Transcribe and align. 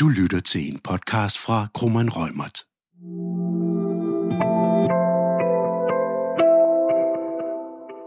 Du 0.00 0.08
lytter 0.08 0.40
til 0.40 0.72
en 0.72 0.78
podcast 0.78 1.38
fra 1.38 1.66
Krummeren 1.74 2.10
Rømert. 2.12 2.58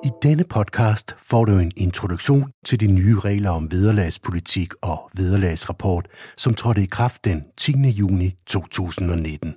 I 0.06 0.10
denne 0.24 0.44
podcast 0.44 1.16
får 1.20 1.46
du 1.46 1.58
en 1.58 1.72
introduktion 1.78 2.52
til 2.66 2.80
de 2.80 2.88
nye 2.88 3.20
regler 3.20 3.50
om 3.50 3.72
vederlagspolitik 3.72 4.74
og 4.82 5.10
vederlagsrapport, 5.14 6.08
som 6.38 6.54
trådte 6.54 6.84
i 6.84 6.86
kraft 6.86 7.26
den 7.26 7.44
10. 7.58 7.72
juni 7.72 8.32
2019. 8.48 9.56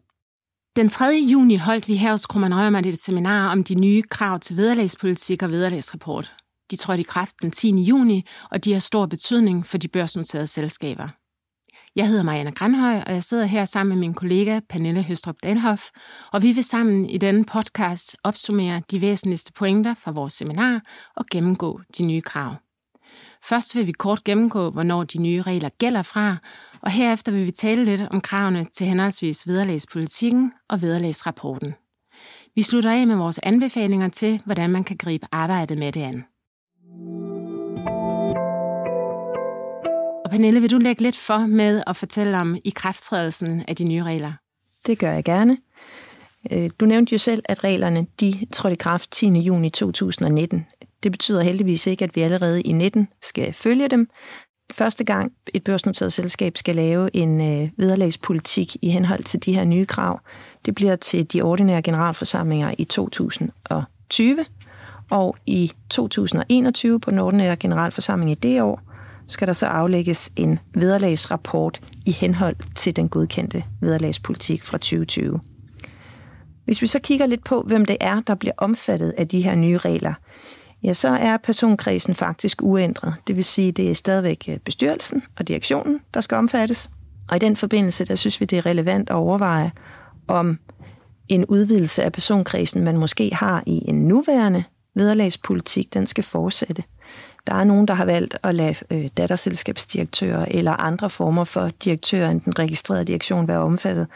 Den 0.77 0.89
3. 0.89 1.05
juni 1.33 1.57
holdt 1.57 1.89
vi 1.89 1.97
her 1.97 2.11
hos 2.11 2.27
Krummeren 2.27 2.55
Rømert 2.55 2.87
et 2.87 2.99
seminar 2.99 3.53
om 3.53 3.65
de 3.65 3.75
nye 3.75 4.03
krav 4.03 4.41
til 4.41 4.57
vederlagspolitik 4.57 5.43
og 5.43 5.51
vederlagsrapport. 5.51 6.33
De 6.71 6.77
trådte 6.77 7.01
i 7.01 7.05
kraft 7.09 7.35
den 7.43 7.51
10. 7.51 7.69
juni, 7.83 8.27
og 8.51 8.65
de 8.65 8.73
har 8.73 8.81
stor 8.81 9.07
betydning 9.07 9.67
for 9.67 9.79
de 9.79 9.89
børsnoterede 9.89 10.47
selskaber. 10.47 11.09
Jeg 11.97 12.09
hedder 12.09 12.23
Marianne 12.23 12.53
Granhøj, 12.53 13.03
og 13.07 13.13
jeg 13.13 13.23
sidder 13.23 13.45
her 13.45 13.65
sammen 13.65 13.89
med 13.89 14.01
min 14.01 14.15
kollega 14.15 14.61
Pernille 14.69 15.03
Høstrup 15.03 15.37
Dalhoff, 15.43 15.83
og 16.33 16.43
vi 16.43 16.53
vil 16.53 16.65
sammen 16.65 17.05
i 17.11 17.19
denne 17.19 17.45
podcast 17.45 18.17
opsummere 18.25 18.83
de 18.91 19.01
væsentligste 19.01 19.53
pointer 19.53 19.95
fra 19.95 20.11
vores 20.11 20.33
seminar 20.33 20.81
og 21.17 21.27
gennemgå 21.31 21.81
de 21.99 22.03
nye 22.03 22.21
krav. 22.21 22.55
Først 23.45 23.77
vil 23.77 23.87
vi 23.87 23.93
kort 23.93 24.25
gennemgå, 24.25 24.71
hvornår 24.71 25.05
de 25.05 25.19
nye 25.19 25.43
regler 25.43 25.69
gælder 25.69 26.03
fra, 26.03 26.37
og 26.81 26.91
herefter 26.91 27.33
vil 27.33 27.47
vi 27.47 27.51
tale 27.51 27.85
lidt 27.85 28.03
om 28.11 28.21
kravene 28.21 28.67
til 28.73 28.87
henholdsvis 28.87 29.47
vederlagspolitikken 29.47 30.53
og 30.69 30.83
vederlagsrapporten. 30.83 31.75
Vi 32.55 32.63
slutter 32.63 32.93
af 32.93 33.07
med 33.07 33.17
vores 33.17 33.41
anbefalinger 33.43 34.09
til, 34.09 34.43
hvordan 34.45 34.71
man 34.71 34.85
kan 34.85 34.97
gribe 34.97 35.27
arbejdet 35.33 35.79
med 35.79 35.93
det 35.93 36.03
an. 36.03 36.25
Pernille, 40.35 40.61
vil 40.61 40.71
du 40.71 40.79
lægge 40.79 41.03
lidt 41.03 41.17
for 41.17 41.39
med 41.39 41.83
at 41.87 41.97
fortælle 41.97 42.39
om 42.39 42.57
ikrafttrædelsen 42.65 43.65
af 43.69 43.77
de 43.77 43.85
nye 43.85 44.03
regler? 44.03 44.33
Det 44.87 44.99
gør 44.99 45.13
jeg 45.13 45.25
gerne. 45.25 45.59
Øh, 46.53 46.71
du 46.81 46.87
nævnte 46.87 47.13
jo 47.13 47.19
selv, 47.19 47.43
at 47.45 47.65
reglerne 47.65 48.07
de 48.21 48.47
trådte 48.53 48.73
i 48.73 48.77
kraft 48.77 49.11
10. 49.13 49.29
juni 49.29 49.71
2019. 49.71 50.67
Det 51.03 51.13
betyder 51.13 51.43
heldigvis 51.43 51.87
ikke, 51.87 52.05
at 52.05 52.17
vi 52.17 52.21
allerede 52.21 52.63
i 52.63 52.73
19 52.73 53.09
skal 53.23 53.53
følge 53.53 53.89
dem. 53.89 54.09
Første 54.73 55.05
gang 55.05 55.33
et 55.55 55.65
børsnoteret 55.65 56.13
selskab 56.13 56.57
skal 56.57 56.77
lave 56.77 57.17
en 57.17 57.41
øh, 57.41 57.71
vederlagspolitik 57.77 58.77
i 58.83 58.89
henhold 58.89 59.25
til 59.25 59.45
de 59.45 59.55
her 59.55 59.65
nye 59.65 59.87
krav, 59.87 60.21
det 60.65 60.75
bliver 60.75 60.97
til 60.97 61.33
de 61.33 61.43
ordinære 61.43 61.83
generalforsamlinger 61.83 62.75
i 62.79 62.85
2020, 62.85 64.45
og 65.11 65.37
i 65.47 65.73
2021 65.91 67.01
på 67.01 67.11
den 67.11 67.19
ordinære 67.19 67.57
generalforsamling 67.57 68.31
i 68.31 68.35
det 68.35 68.63
år, 68.63 68.94
skal 69.29 69.47
der 69.47 69.53
så 69.53 69.67
aflægges 69.67 70.33
en 70.37 70.59
vederlagsrapport 70.75 71.81
i 72.07 72.11
henhold 72.11 72.57
til 72.77 72.97
den 72.97 73.09
godkendte 73.09 73.65
vederlagspolitik 73.81 74.65
fra 74.65 74.79
2020. 74.79 75.41
Hvis 76.65 76.83
vi 76.83 76.87
så 76.87 76.99
kigger 76.99 77.27
lidt 77.27 77.45
på, 77.45 77.63
hvem 77.67 77.85
det 77.85 77.97
er, 78.01 78.21
der 78.21 78.35
bliver 78.35 78.55
omfattet 78.59 79.15
af 79.19 79.29
de 79.29 79.43
her 79.43 79.55
nye 79.55 79.79
regler, 79.79 80.15
ja, 80.83 80.93
så 80.93 81.09
er 81.09 81.37
personkredsen 81.37 82.15
faktisk 82.15 82.63
uændret. 82.63 83.15
Det 83.27 83.37
vil 83.37 83.45
sige, 83.45 83.73
det 83.73 83.91
er 83.91 83.95
stadigvæk 83.95 84.45
øh, 84.49 84.59
bestyrelsen 84.59 85.23
og 85.39 85.49
direktionen, 85.49 86.01
der 86.15 86.21
skal 86.21 86.39
omfattes. 86.39 86.91
Og 87.29 87.37
i 87.37 87.39
den 87.39 87.57
forbindelse, 87.57 88.05
der 88.05 88.15
synes 88.15 88.41
vi, 88.41 88.47
det 88.47 88.59
er 88.59 88.67
relevant 88.67 89.11
at 89.11 89.17
overveje, 89.17 89.73
om 90.29 90.59
en 91.29 91.47
udvidelse 91.47 92.03
af 92.03 92.13
personkredsen, 92.13 92.85
man 92.85 92.97
måske 92.97 93.35
har 93.35 93.63
i 93.67 93.83
en 93.89 94.09
nuværende 94.09 94.65
vederlagspolitik, 94.95 95.95
den 95.95 96.07
skal 96.07 96.25
fortsætte. 96.25 96.83
Der 97.47 97.55
er 97.55 97.65
nogen, 97.65 97.89
der 97.89 97.95
har 97.95 98.05
valgt 98.05 98.39
at 98.43 98.55
lade 98.55 98.75
øh, 98.91 99.09
datterselskabsdirektører 99.17 100.47
eller 100.51 100.73
andre 100.73 101.11
former 101.11 101.45
for 101.45 101.71
direktører 101.85 102.31
end 102.31 102.41
den 102.41 102.59
registrerede 102.59 103.05
direktion 103.05 103.49
være 103.49 103.59
omfattet. 103.59 104.07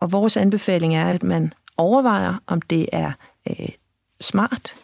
Og 0.00 0.12
vores 0.12 0.36
anbefaling 0.36 0.96
er, 0.96 1.06
at 1.06 1.22
man 1.22 1.52
overvejer, 1.76 2.34
om 2.46 2.62
det 2.62 2.86
er 2.92 3.12
øh, 3.50 3.68
smart, 4.20 4.74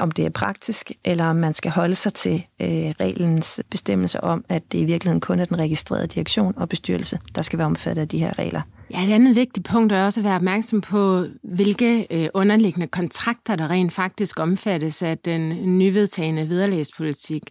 om 0.00 0.10
det 0.10 0.26
er 0.26 0.30
praktisk, 0.30 0.92
eller 1.04 1.24
om 1.24 1.36
man 1.36 1.54
skal 1.54 1.70
holde 1.70 1.94
sig 1.94 2.14
til 2.14 2.46
øh, 2.62 2.68
reglens 3.00 3.60
bestemmelse 3.70 4.24
om, 4.24 4.44
at 4.48 4.72
det 4.72 4.78
i 4.78 4.84
virkeligheden 4.84 5.20
kun 5.20 5.40
er 5.40 5.44
den 5.44 5.58
registrerede 5.58 6.06
direktion 6.06 6.54
og 6.56 6.68
bestyrelse, 6.68 7.18
der 7.34 7.42
skal 7.42 7.58
være 7.58 7.66
omfattet 7.66 8.02
af 8.02 8.08
de 8.08 8.18
her 8.18 8.38
regler. 8.38 8.60
Ja, 8.90 9.04
et 9.04 9.12
andet 9.12 9.36
vigtigt 9.36 9.66
punkt 9.66 9.92
er 9.92 10.04
også 10.04 10.20
at 10.20 10.24
være 10.24 10.36
opmærksom 10.36 10.80
på, 10.80 11.24
hvilke 11.42 12.06
øh, 12.10 12.28
underliggende 12.34 12.86
kontrakter, 12.86 13.56
der 13.56 13.70
rent 13.70 13.92
faktisk 13.92 14.40
omfattes 14.40 15.02
af 15.02 15.18
den 15.18 15.48
nyvedtagende 15.78 16.50
vederlagspolitik. 16.50 17.42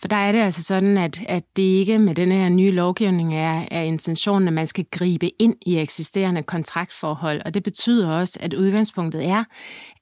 For 0.00 0.08
der 0.08 0.16
er 0.16 0.32
det 0.32 0.38
altså 0.38 0.62
sådan, 0.62 0.98
at, 0.98 1.20
at 1.28 1.44
det 1.56 1.62
ikke 1.62 1.98
med 1.98 2.14
den 2.14 2.32
her 2.32 2.48
nye 2.48 2.70
lovgivning 2.70 3.34
er, 3.34 3.64
er 3.70 3.82
intentionen, 3.82 4.48
at 4.48 4.54
man 4.54 4.66
skal 4.66 4.86
gribe 4.90 5.42
ind 5.42 5.54
i 5.66 5.78
eksisterende 5.78 6.42
kontraktforhold. 6.42 7.42
Og 7.44 7.54
det 7.54 7.62
betyder 7.62 8.10
også, 8.10 8.38
at 8.42 8.54
udgangspunktet 8.54 9.24
er, 9.26 9.44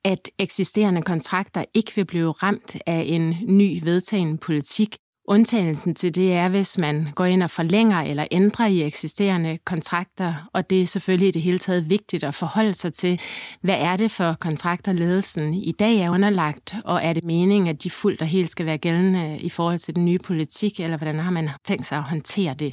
at 0.05 0.31
eksisterende 0.39 1.03
kontrakter 1.03 1.65
ikke 1.75 1.93
vil 1.97 2.05
blive 2.05 2.33
ramt 2.33 2.77
af 2.87 3.05
en 3.07 3.37
ny 3.47 3.81
vedtagen 3.85 4.39
politik, 4.39 4.97
Undtagelsen 5.29 5.95
til 5.95 6.15
det 6.15 6.33
er, 6.33 6.49
hvis 6.49 6.79
man 6.79 7.09
går 7.15 7.25
ind 7.25 7.43
og 7.43 7.51
forlænger 7.51 8.03
eller 8.03 8.27
ændrer 8.31 8.67
i 8.67 8.83
eksisterende 8.83 9.59
kontrakter, 9.65 10.49
og 10.53 10.71
det 10.71 10.83
er 10.83 10.87
selvfølgelig 10.87 11.29
i 11.29 11.31
det 11.31 11.43
hele 11.43 11.59
taget 11.59 11.91
vigtigt 11.91 12.25
at 12.25 12.35
forholde 12.35 12.75
sig 12.75 12.93
til, 12.93 13.21
hvad 13.61 13.77
er 13.79 13.97
det 13.97 14.11
for 14.11 14.37
kontrakter, 14.41 14.93
ledelsen 14.93 15.55
i 15.55 15.73
dag 15.73 16.01
er 16.01 16.11
underlagt, 16.11 16.75
og 16.85 17.01
er 17.03 17.13
det 17.13 17.25
meningen, 17.25 17.69
at 17.69 17.83
de 17.83 17.91
fuldt 17.91 18.21
og 18.21 18.27
helt 18.27 18.51
skal 18.51 18.67
være 18.67 18.79
gældende 18.79 19.39
i 19.39 19.49
forhold 19.49 19.79
til 19.79 19.97
den 19.97 20.05
nye 20.05 20.19
politik, 20.19 20.81
eller 20.81 20.97
hvordan 20.97 21.19
har 21.19 21.31
man 21.31 21.49
tænkt 21.65 21.87
sig 21.87 21.99
at 21.99 22.05
håndtere 22.05 22.55
det? 22.55 22.73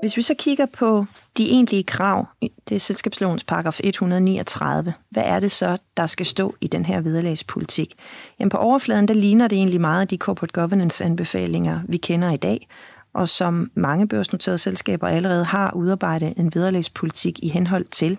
Hvis 0.00 0.16
vi 0.16 0.22
så 0.22 0.34
kigger 0.38 0.66
på 0.66 1.06
de 1.36 1.50
egentlige 1.50 1.82
krav, 1.82 2.26
det 2.68 2.74
er 2.74 2.78
selskabslovens 2.78 3.44
paragraf 3.44 3.80
139, 3.84 4.94
hvad 5.10 5.22
er 5.26 5.40
det 5.40 5.52
så, 5.52 5.76
der 5.96 6.06
skal 6.06 6.26
stå 6.26 6.54
i 6.60 6.66
den 6.66 6.84
her 6.84 7.00
vederlagspolitik? 7.00 7.94
Jamen 8.38 8.50
på 8.50 8.56
overfladen, 8.56 9.08
der 9.08 9.14
ligner 9.14 9.48
det 9.48 9.56
egentlig 9.56 9.80
meget 9.80 10.00
af 10.00 10.08
de 10.08 10.16
corporate 10.16 10.52
governance 10.52 11.04
anbefalinger, 11.04 11.80
vi 11.88 11.96
kender 11.96 12.30
i 12.30 12.36
dag, 12.36 12.68
og 13.14 13.28
som 13.28 13.70
mange 13.74 14.08
børsnoterede 14.08 14.58
selskaber 14.58 15.08
allerede 15.08 15.44
har 15.44 15.72
udarbejdet 15.72 16.34
en 16.36 16.52
vederlagspolitik 16.54 17.38
i 17.42 17.48
henhold 17.48 17.84
til. 17.84 18.18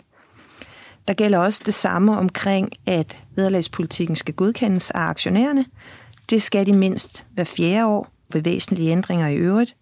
Der 1.07 1.13
gælder 1.13 1.39
også 1.39 1.61
det 1.65 1.73
samme 1.73 2.17
omkring, 2.17 2.69
at 2.85 3.17
vederlagspolitikken 3.35 4.15
skal 4.15 4.33
godkendes 4.33 4.91
af 4.91 4.99
aktionærerne. 4.99 5.65
Det 6.29 6.41
skal 6.41 6.65
de 6.65 6.73
mindst 6.73 7.25
hver 7.33 7.43
fjerde 7.43 7.85
år 7.85 8.07
ved 8.33 8.43
væsentlige 8.43 8.91
ændringer 8.91 9.27
i 9.27 9.35
øvrigt, 9.35 9.75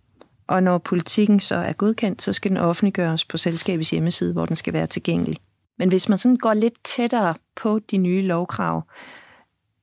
og 0.49 0.63
når 0.63 0.77
politikken 0.77 1.39
så 1.39 1.55
er 1.55 1.73
godkendt, 1.73 2.21
så 2.21 2.33
skal 2.33 2.51
den 2.51 2.57
offentliggøres 2.57 3.25
på 3.25 3.37
selskabets 3.37 3.89
hjemmeside, 3.89 4.33
hvor 4.33 4.45
den 4.45 4.55
skal 4.55 4.73
være 4.73 4.87
tilgængelig. 4.87 5.37
Men 5.77 5.89
hvis 5.89 6.09
man 6.09 6.17
sådan 6.17 6.37
går 6.37 6.53
lidt 6.53 6.73
tættere 6.83 7.35
på 7.55 7.79
de 7.91 7.97
nye 7.97 8.21
lovkrav, 8.21 8.83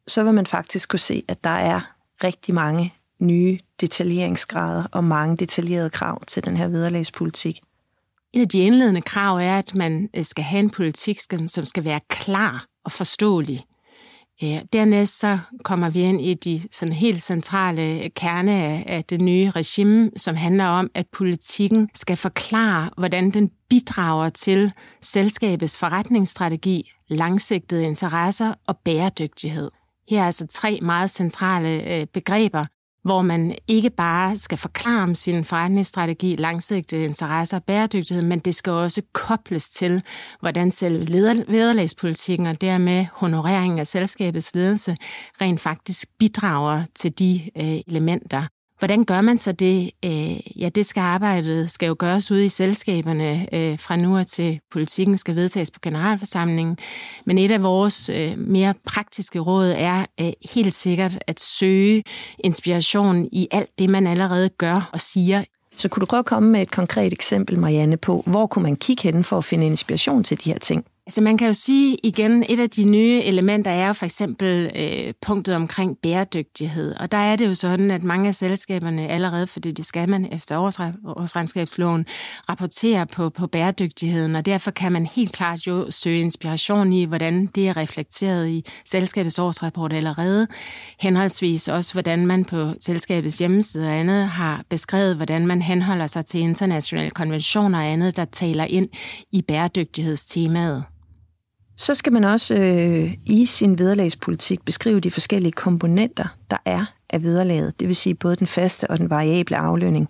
så 0.06 0.25
vil 0.25 0.34
man 0.34 0.47
faktisk 0.47 0.88
kunne 0.88 1.00
se, 1.00 1.22
at 1.28 1.44
der 1.44 1.50
er 1.50 1.81
rigtig 2.25 2.55
mange 2.55 2.94
nye 3.21 3.59
detaljeringsgrader 3.81 4.84
og 4.93 5.05
mange 5.05 5.37
detaljerede 5.37 5.91
krav 5.91 6.25
til 6.25 6.44
den 6.44 6.56
her 6.56 6.69
vederlagspolitik. 6.69 7.60
En 8.32 8.41
af 8.41 8.49
de 8.49 8.59
indledende 8.59 9.03
krav 9.03 9.37
er, 9.37 9.59
at 9.59 9.75
man 9.75 10.09
øh, 10.16 10.25
skal 10.25 10.44
have 10.44 10.60
en 10.60 10.71
politik, 10.71 11.21
som 11.49 11.65
skal 11.65 11.84
være 11.84 12.00
klar 12.09 12.66
og 12.84 12.93
forståelig. 12.93 13.65
Øh, 14.42 14.60
dernæst 14.72 15.19
så 15.19 15.38
kommer 15.64 15.91
vi 15.91 16.00
ind 16.00 16.20
i 16.20 16.34
de 16.34 16.62
sådan 16.72 16.94
helt 16.94 17.22
centrale 17.22 18.08
kerne 18.08 18.52
af 18.88 19.04
det 19.04 19.20
nye 19.20 19.50
regime, 19.50 20.10
som 20.16 20.36
handler 20.36 20.64
om, 20.64 20.91
at 20.94 21.06
politikken 21.12 21.88
skal 21.94 22.16
forklare, 22.16 22.91
hvordan 22.96 23.30
den 23.30 23.50
bidrager 23.69 24.28
til 24.28 24.72
selskabets 25.02 25.78
forretningsstrategi, 25.78 26.91
langsigtede 27.08 27.84
interesser 27.84 28.54
og 28.66 28.76
bæredygtighed. 28.84 29.70
Her 30.08 30.22
er 30.22 30.26
altså 30.26 30.46
tre 30.46 30.78
meget 30.82 31.10
centrale 31.10 31.94
øh, 31.94 32.06
begreber, 32.06 32.64
hvor 33.06 33.22
man 33.22 33.55
ikke 33.69 33.91
bare 33.91 34.37
skal 34.37 34.59
forklare 34.59 35.03
om 35.03 35.14
sin 35.14 35.44
forretningsstrategi, 35.44 36.37
langsigtede 36.37 37.05
interesser 37.05 37.56
og 37.56 37.64
bæredygtighed, 37.64 38.23
men 38.23 38.38
det 38.38 38.55
skal 38.55 38.73
også 38.73 39.03
kobles 39.12 39.70
til, 39.70 40.03
hvordan 40.41 40.70
selve 40.70 41.06
vederlagspolitikken 41.49 42.47
og 42.47 42.61
dermed 42.61 43.06
honoreringen 43.12 43.79
af 43.79 43.87
selskabets 43.87 44.55
ledelse 44.55 44.97
rent 45.41 45.61
faktisk 45.61 46.08
bidrager 46.19 46.85
til 46.94 47.19
de 47.19 47.50
øh, 47.56 47.81
elementer. 47.87 48.56
Hvordan 48.78 49.05
gør 49.05 49.20
man 49.20 49.38
så 49.38 49.52
det? 49.52 49.90
Øh, 50.05 50.61
ja, 50.62 50.69
det 50.69 50.87
skal 50.87 51.00
arbejdet 51.00 51.70
skal 51.70 51.87
jo 51.87 51.96
gøres 51.99 52.31
ude 52.31 52.44
i 52.44 52.49
selskaberne 52.49 53.55
øh, 53.55 53.78
fra 53.78 53.96
nu 53.96 54.17
og 54.17 54.26
til 54.26 54.61
politikken 54.70 55.19
skal 55.19 55.37
vedtages 55.37 55.70
på 55.70 55.81
generalforsamlingen. 55.82 56.78
Men 57.25 57.38
et 57.38 57.50
af 57.50 57.62
vores 57.62 58.08
øh, 58.08 58.38
mere 58.38 58.75
praktiske 58.84 59.38
råd 59.38 59.75
er 59.76 60.06
øh, 60.20 60.32
helt 60.52 60.75
sikkert 60.75 61.19
at 61.26 61.40
søge 61.40 62.05
inspiration 62.38 63.28
i 63.32 63.49
alt 63.50 63.70
det, 63.78 63.90
man 63.90 64.06
allerede 64.06 64.49
gør 64.49 64.90
og 64.93 65.00
siger. 65.00 65.44
Så 65.76 65.88
kunne 65.88 66.00
du 66.00 66.06
prøve 66.06 66.19
at 66.19 66.26
komme 66.26 66.49
med 66.49 66.62
et 66.62 66.73
konkret 66.73 67.12
eksempel, 67.12 67.58
Marianne, 67.58 67.96
på, 67.96 68.23
hvor 68.26 68.46
kunne 68.46 68.62
man 68.62 68.76
kigge 68.76 69.02
hen 69.02 69.25
for 69.25 69.38
at 69.38 69.44
finde 69.44 69.67
inspiration 69.67 70.25
til 70.25 70.44
de 70.44 70.50
her 70.50 70.58
ting? 70.58 70.84
Altså 71.06 71.20
man 71.20 71.38
kan 71.38 71.47
jo 71.47 71.55
sige 71.55 71.97
igen, 72.03 72.44
et 72.49 72.61
af 72.61 72.70
de 72.70 72.85
nye 72.85 73.20
elementer 73.23 73.70
er 73.70 73.93
for 73.93 74.05
eksempel 74.05 74.70
øh, 74.76 75.14
punktet 75.20 75.55
omkring 75.55 75.99
bæredygtighed. 76.03 76.94
Og 76.94 77.12
der 77.12 77.19
er 77.19 77.37
det 77.37 77.47
jo 77.47 77.55
sådan, 77.55 77.91
at 77.91 78.03
mange 78.03 78.29
af 78.29 78.35
selskaberne 78.35 79.08
allerede, 79.08 79.47
fordi 79.47 79.73
det 79.73 79.87
skal 79.87 80.08
man 80.08 80.32
efter 80.32 80.58
årsregnskabsloven, 81.05 82.06
rapporterer 82.49 83.05
på, 83.05 83.31
på 83.31 83.47
bæredygtigheden. 83.47 84.37
Og 84.37 84.47
derfor 84.47 84.70
kan 84.70 84.93
man 84.93 85.06
helt 85.06 85.32
klart 85.32 85.67
jo 85.67 85.91
søge 85.91 86.20
inspiration 86.20 86.93
i, 86.93 87.05
hvordan 87.05 87.47
det 87.47 87.69
er 87.69 87.76
reflekteret 87.76 88.49
i 88.49 88.64
selskabets 88.85 89.38
årsrapport 89.38 89.93
allerede. 89.93 90.47
Henholdsvis 91.00 91.69
også, 91.69 91.93
hvordan 91.93 92.26
man 92.26 92.44
på 92.44 92.73
selskabets 92.81 93.38
hjemmeside 93.38 93.87
og 93.87 93.94
andet 93.94 94.29
har 94.29 94.64
beskrevet, 94.69 95.17
hvordan 95.17 95.47
man 95.47 95.62
henholder 95.62 96.06
sig 96.06 96.26
til 96.26 96.41
internationale 96.41 97.11
konventioner 97.11 97.79
og 97.79 97.87
andet, 97.87 98.17
der 98.17 98.25
taler 98.25 98.64
ind 98.64 98.88
i 99.32 99.43
bæredygtighedstemaet. 99.43 100.85
Så 101.76 101.94
skal 101.94 102.12
man 102.12 102.25
også 102.25 102.55
øh, 102.55 103.14
i 103.26 103.46
sin 103.46 103.78
vederlagspolitik 103.78 104.64
beskrive 104.64 105.00
de 105.00 105.11
forskellige 105.11 105.52
komponenter, 105.52 106.37
der 106.50 106.56
er 106.64 106.84
af 107.11 107.23
vederlaget, 107.23 107.81
det 107.81 107.88
vil 107.88 107.96
sige 107.96 108.14
både 108.14 108.37
den 108.37 108.46
faste 108.46 108.90
og 108.90 108.99
den 108.99 109.11
variable 109.11 109.56
aflønning. 109.56 110.08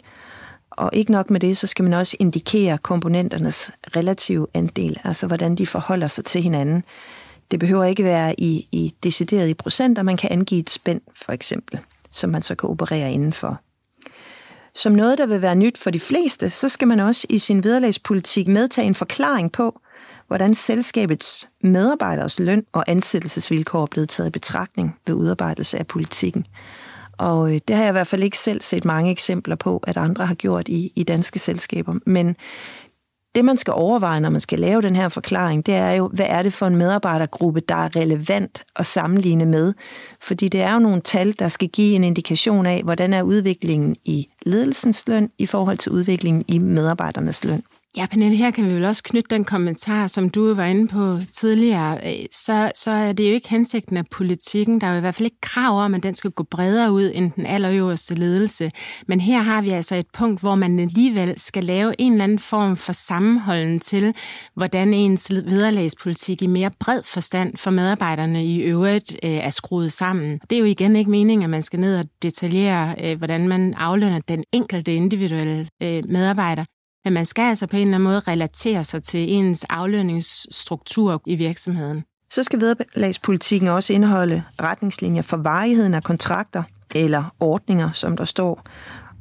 Og 0.71 0.91
ikke 0.93 1.13
nok 1.13 1.31
med 1.31 1.41
det, 1.41 1.57
så 1.57 1.67
skal 1.67 1.83
man 1.83 1.93
også 1.93 2.17
indikere 2.21 2.79
komponenternes 2.79 3.71
relative 3.97 4.47
andel, 4.55 5.01
altså 5.05 5.27
hvordan 5.27 5.55
de 5.55 5.67
forholder 5.67 6.09
sig 6.09 6.25
til 6.25 6.43
hinanden. 6.43 6.85
Det 7.51 7.61
behøver 7.61 7.85
ikke 7.85 8.05
være 8.05 8.41
i, 8.41 8.69
i 8.73 8.95
decideret 9.03 9.49
i 9.49 9.55
procenter, 9.55 10.03
man 10.03 10.17
kan 10.17 10.33
angive 10.33 10.61
et 10.61 10.71
spænd 10.71 11.01
for 11.15 11.33
eksempel, 11.33 11.81
som 12.11 12.31
man 12.31 12.43
så 12.43 12.55
kan 12.55 12.71
operere 12.71 13.13
indenfor. 13.13 13.61
Som 14.75 14.93
noget, 14.93 15.19
der 15.19 15.27
vil 15.27 15.43
være 15.43 15.55
nyt 15.55 15.79
for 15.79 15.91
de 15.91 16.01
fleste, 16.01 16.51
så 16.51 16.69
skal 16.69 16.89
man 16.89 17.01
også 17.01 17.27
i 17.31 17.39
sin 17.39 17.65
vederlagspolitik 17.65 18.49
medtage 18.49 18.87
en 18.87 18.95
forklaring 18.95 19.53
på, 19.53 19.81
hvordan 20.27 20.55
selskabets 20.55 21.49
medarbejderes 21.63 22.39
løn 22.39 22.65
og 22.73 22.85
ansættelsesvilkår 22.87 23.83
er 23.83 23.87
blevet 23.87 24.09
taget 24.09 24.29
i 24.29 24.31
betragtning 24.31 24.97
ved 25.07 25.15
udarbejdelse 25.15 25.79
af 25.79 25.87
politikken. 25.87 26.47
Og 27.19 27.55
øh, 27.55 27.61
det 27.69 27.77
har 27.77 27.83
jeg 27.83 27.91
i 27.91 27.93
hvert 27.93 28.07
fald 28.07 28.23
ikke 28.23 28.39
selv 28.39 28.61
set 28.63 28.85
mange 28.85 29.11
eksempler 29.11 29.57
på, 29.57 29.83
at 29.87 29.97
andre 29.97 30.27
har 30.27 30.35
gjort 30.35 30.69
i, 30.69 30.93
i 30.97 31.03
danske 31.03 31.39
selskaber. 31.39 31.95
Men 32.07 32.37
det, 33.35 33.45
man 33.45 33.57
skal 33.57 33.73
overveje, 33.73 34.21
når 34.21 34.31
man 34.31 34.41
skal 34.41 34.59
lave 34.59 34.83
den 34.83 34.97
her 34.97 35.09
forklaring, 35.09 35.67
det 35.67 35.75
er 35.75 35.91
jo, 35.91 36.09
hvad 36.09 36.27
er 36.29 36.43
det 36.43 36.53
for 36.53 36.67
en 36.67 36.77
medarbejdergruppe, 36.77 37.61
der 37.61 37.75
er 37.75 37.97
relevant 37.97 38.65
at 38.77 38.87
sammenligne 38.87 39.45
med? 39.45 39.75
Fordi 40.21 40.49
det 40.49 40.63
er 40.63 40.73
jo 40.73 40.79
nogle 40.79 41.01
tal, 41.01 41.35
der 41.39 41.49
skal 41.49 41.69
give 41.69 41.95
en 41.95 42.05
indikation 42.05 42.67
af, 42.67 42.83
hvordan 42.83 43.15
er 43.15 43.23
udviklingen 43.23 43.97
i 44.05 44.29
ledelsens 44.43 45.09
løn 45.09 45.31
i 45.39 45.47
forhold 45.47 45.79
til 45.79 45.93
udviklingen 45.93 46.45
i 46.49 46.59
medarbejdernes 46.59 47.45
løn. 47.45 47.63
Ja, 47.97 48.07
Pernille, 48.07 48.37
her 48.37 48.51
kan 48.51 48.65
vi 48.67 48.75
vel 48.75 48.85
også 48.85 49.03
knytte 49.03 49.35
den 49.35 49.45
kommentar, 49.45 50.07
som 50.07 50.31
du 50.31 50.55
var 50.55 50.65
inde 50.65 50.89
på 50.89 51.19
tidligere. 51.33 51.99
Øh, 52.07 52.27
så, 52.33 52.71
så 52.75 52.91
er 52.91 53.13
det 53.13 53.29
jo 53.29 53.35
ikke 53.35 53.49
hensigten 53.49 53.97
af 53.97 54.07
politikken. 54.11 54.81
Der 54.81 54.87
er 54.87 54.91
jo 54.91 54.97
i 54.97 55.01
hvert 55.01 55.15
fald 55.15 55.27
ikke 55.27 55.41
krav 55.41 55.85
om, 55.85 55.95
at 55.95 56.03
den 56.03 56.15
skal 56.15 56.31
gå 56.31 56.43
bredere 56.43 56.93
ud 56.93 57.11
end 57.15 57.33
den 57.33 57.47
allerøverste 57.47 58.15
ledelse. 58.15 58.71
Men 59.07 59.21
her 59.21 59.43
har 59.43 59.63
vi 59.63 59.71
altså 59.71 59.95
et 59.95 60.07
punkt, 60.13 60.41
hvor 60.41 60.55
man 60.55 60.79
alligevel 60.79 61.41
skal 61.41 61.65
lave 61.65 62.01
en 62.01 62.13
eller 62.13 62.25
anden 62.25 62.39
form 62.39 62.77
for 62.77 62.93
sammenholden 62.93 63.81
til, 63.81 64.15
hvordan 64.55 64.95
ens 64.95 65.31
vederlagspolitik 65.31 66.43
i 66.43 66.47
mere 66.47 66.71
bred 66.81 67.03
forstand 67.05 67.57
for 67.57 67.71
medarbejderne 67.71 68.47
i 68.47 68.59
øvrigt 68.59 69.17
øh, 69.23 69.31
er 69.31 69.51
skruet 69.51 69.93
sammen. 69.93 70.41
Det 70.51 70.57
er 70.57 70.61
jo 70.61 70.67
igen 70.67 70.97
ikke 70.97 71.11
meningen, 71.11 71.45
at 71.45 71.51
man 71.51 71.63
skal 71.63 71.81
ned 71.81 71.99
og 71.99 72.05
detaljere, 72.23 72.95
øh, 73.05 73.19
hvordan 73.19 73.49
man 73.49 73.75
aflønner 73.75 74.21
den 74.29 74.45
enkelte 74.53 74.95
individuelle 74.95 75.69
øh, 75.83 76.03
medarbejder. 76.09 76.65
Men 77.07 77.13
man 77.13 77.27
skal 77.27 77.43
altså 77.43 77.67
på 77.67 77.77
en 77.77 77.83
eller 77.83 77.95
anden 77.95 78.09
måde 78.09 78.21
relatere 78.21 78.85
sig 78.85 79.03
til 79.03 79.33
ens 79.33 79.65
aflønningsstruktur 79.71 81.23
i 81.27 81.35
virksomheden. 81.35 82.05
Så 82.31 82.43
skal 82.43 82.61
vederlagspolitikken 82.61 83.69
også 83.69 83.93
indeholde 83.93 84.43
retningslinjer 84.63 85.23
for 85.23 85.37
varigheden 85.37 85.95
af 85.95 86.03
kontrakter 86.03 86.63
eller 86.95 87.35
ordninger, 87.41 87.93
som 87.93 88.17
der 88.17 88.25
står, 88.25 88.63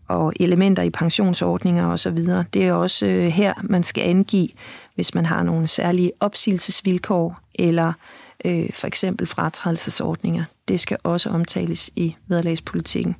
og 0.07 0.33
elementer 0.39 0.83
i 0.83 0.89
pensionsordninger 0.89 1.87
osv. 1.87 2.17
Det 2.53 2.67
er 2.67 2.73
også 2.73 3.05
øh, 3.05 3.25
her, 3.25 3.53
man 3.63 3.83
skal 3.83 4.01
angive, 4.09 4.47
hvis 4.95 5.13
man 5.13 5.25
har 5.25 5.43
nogle 5.43 5.67
særlige 5.67 6.11
opsigelsesvilkår 6.19 7.39
eller 7.55 7.93
øh, 8.45 8.69
for 8.73 8.87
eksempel 8.87 9.27
fratrædelsesordninger. 9.27 10.43
Det 10.67 10.79
skal 10.79 10.97
også 11.03 11.29
omtales 11.29 11.89
i 11.95 12.15
vederlagspolitikken. 12.27 13.15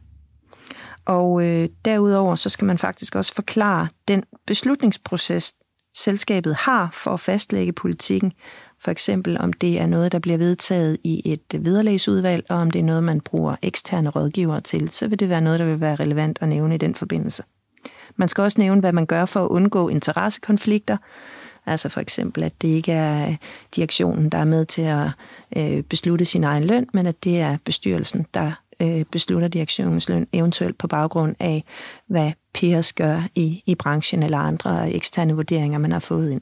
Og 1.06 1.46
øh, 1.46 1.70
derudover 1.86 2.36
så 2.36 2.50
skal 2.50 2.66
man 2.66 2.78
faktisk 2.78 3.16
også 3.16 3.34
forklare 3.34 3.88
den 4.08 4.24
beslutningsproces, 4.48 5.54
selskabet 5.98 6.56
har 6.56 6.90
for 6.94 7.12
at 7.12 7.20
fastlægge 7.20 7.74
politikken. 7.74 8.34
For 8.82 8.92
eksempel 8.92 9.38
om 9.38 9.54
det 9.54 9.80
er 9.80 9.88
noget, 9.88 10.12
der 10.12 10.20
bliver 10.20 10.38
vedtaget 10.38 10.98
i 11.04 11.22
et 11.34 11.66
vederlagsudvalg, 11.66 12.46
og 12.50 12.58
om 12.58 12.72
det 12.72 12.80
er 12.80 12.84
noget, 12.84 13.04
man 13.04 13.22
bruger 13.22 13.56
eksterne 13.62 14.10
rådgivere 14.10 14.62
til, 14.62 14.90
så 14.92 15.08
vil 15.08 15.20
det 15.20 15.30
være 15.30 15.42
noget, 15.42 15.60
der 15.60 15.66
vil 15.66 15.82
være 15.82 15.96
relevant 15.96 16.38
at 16.42 16.50
nævne 16.50 16.76
i 16.76 16.78
den 16.78 16.96
forbindelse. 16.96 17.44
Man 18.16 18.30
skal 18.30 18.42
også 18.42 18.62
nævne, 18.62 18.82
hvad 18.82 18.94
man 18.94 19.06
gør 19.06 19.26
for 19.26 19.46
at 19.46 19.50
undgå 19.50 19.90
interessekonflikter, 19.90 20.98
Altså 21.66 21.90
for 21.90 22.02
eksempel, 22.02 22.44
at 22.44 22.62
det 22.62 22.68
ikke 22.68 22.92
er 22.92 23.36
direktionen, 23.76 24.30
der 24.30 24.38
er 24.38 24.46
med 24.46 24.66
til 24.66 24.82
at 24.82 25.08
øh, 25.58 25.84
beslutte 25.84 26.26
sin 26.26 26.44
egen 26.44 26.64
løn, 26.64 26.88
men 26.94 27.06
at 27.06 27.24
det 27.24 27.42
er 27.42 27.58
bestyrelsen, 27.66 28.26
der 28.34 28.52
øh, 28.82 29.06
beslutter 29.12 29.48
direktionens 29.48 30.10
løn, 30.10 30.28
eventuelt 30.34 30.78
på 30.78 30.88
baggrund 30.88 31.36
af, 31.40 31.64
hvad 32.08 32.32
peers 32.54 32.94
gør 32.94 33.28
i, 33.36 33.64
i 33.66 33.76
branchen 33.76 34.24
eller 34.24 34.38
andre 34.38 34.92
eksterne 34.92 35.34
vurderinger, 35.34 35.80
man 35.80 35.92
har 35.92 36.00
fået 36.00 36.32
ind. 36.32 36.42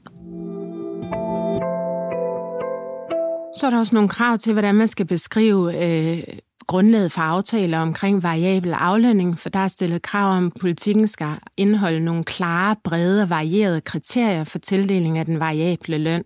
Så 3.56 3.66
er 3.66 3.70
der 3.70 3.78
også 3.78 3.94
nogle 3.94 4.08
krav 4.08 4.38
til, 4.38 4.52
hvordan 4.52 4.74
man 4.74 4.88
skal 4.88 5.06
beskrive 5.06 5.84
øh, 5.84 6.22
grundlaget 6.66 7.12
for 7.12 7.20
aftaler 7.20 7.78
omkring 7.78 8.22
variabel 8.22 8.72
aflønning, 8.72 9.38
for 9.38 9.48
der 9.48 9.58
er 9.58 9.68
stillet 9.68 10.02
krav 10.02 10.36
om, 10.36 10.46
at 10.46 10.52
politikken 10.60 11.08
skal 11.08 11.34
indeholde 11.56 12.00
nogle 12.00 12.24
klare, 12.24 12.76
brede 12.84 13.22
og 13.22 13.30
varierede 13.30 13.80
kriterier 13.80 14.44
for 14.44 14.58
tildeling 14.58 15.18
af 15.18 15.26
den 15.26 15.40
variable 15.40 15.98
løn 15.98 16.24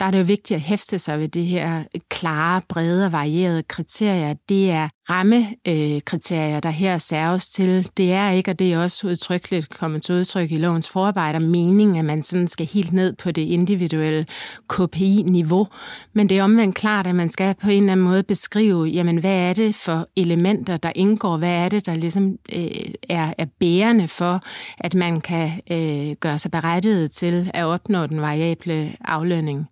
der 0.00 0.06
er 0.06 0.10
det 0.10 0.18
jo 0.18 0.24
vigtigt 0.24 0.56
at 0.56 0.60
hæfte 0.60 0.98
sig 0.98 1.18
ved 1.18 1.28
det 1.28 1.46
her 1.46 1.82
klare, 2.08 2.60
brede 2.68 3.06
og 3.06 3.12
varierede 3.12 3.62
kriterier. 3.62 4.34
Det 4.48 4.70
er 4.70 4.88
rammekriterier, 5.10 6.60
der 6.60 6.70
her 6.70 6.98
serves 6.98 7.48
til. 7.48 7.88
Det 7.96 8.12
er 8.12 8.30
ikke, 8.30 8.50
og 8.50 8.58
det 8.58 8.72
er 8.72 8.78
også 8.78 9.06
udtrykkeligt 9.06 9.68
kommet 9.68 10.02
til 10.02 10.14
udtryk 10.14 10.52
i 10.52 10.58
lovens 10.58 10.88
forarbejder, 10.88 11.38
meningen, 11.38 11.96
at 11.96 12.04
man 12.04 12.22
sådan 12.22 12.48
skal 12.48 12.66
helt 12.66 12.92
ned 12.92 13.12
på 13.12 13.30
det 13.30 13.42
individuelle 13.42 14.26
KPI-niveau. 14.68 15.68
Men 16.12 16.28
det 16.28 16.38
er 16.38 16.44
omvendt 16.44 16.76
klart, 16.76 17.06
at 17.06 17.14
man 17.14 17.30
skal 17.30 17.54
på 17.54 17.70
en 17.70 17.82
eller 17.82 17.92
anden 17.92 18.06
måde 18.06 18.22
beskrive, 18.22 18.84
jamen 18.84 19.18
hvad 19.18 19.36
er 19.36 19.52
det 19.52 19.74
for 19.74 20.08
elementer, 20.16 20.76
der 20.76 20.92
indgår? 20.94 21.36
Hvad 21.36 21.64
er 21.64 21.68
det, 21.68 21.86
der 21.86 21.94
ligesom 21.94 22.38
øh, 22.52 22.66
er, 23.08 23.34
er 23.38 23.46
bærende 23.60 24.08
for, 24.08 24.40
at 24.78 24.94
man 24.94 25.20
kan 25.20 25.50
øh, 25.70 26.16
gøre 26.20 26.38
sig 26.38 26.50
berettiget 26.50 27.10
til 27.10 27.50
at 27.54 27.64
opnå 27.64 28.06
den 28.06 28.20
variable 28.20 28.96
aflønning? 29.04 29.68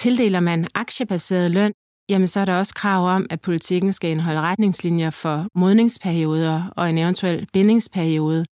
Tildeler 0.00 0.40
man 0.40 0.66
aktiebaseret 0.74 1.50
løn, 1.50 1.72
jamen 2.08 2.28
så 2.28 2.40
er 2.40 2.44
der 2.44 2.58
også 2.58 2.74
krav 2.74 3.08
om, 3.08 3.26
at 3.30 3.40
politikken 3.40 3.92
skal 3.92 4.10
indeholde 4.10 4.40
retningslinjer 4.40 5.10
for 5.10 5.46
modningsperioder 5.54 6.72
og 6.76 6.90
en 6.90 6.98
eventuel 6.98 7.48
bindingsperiode. 7.52 8.44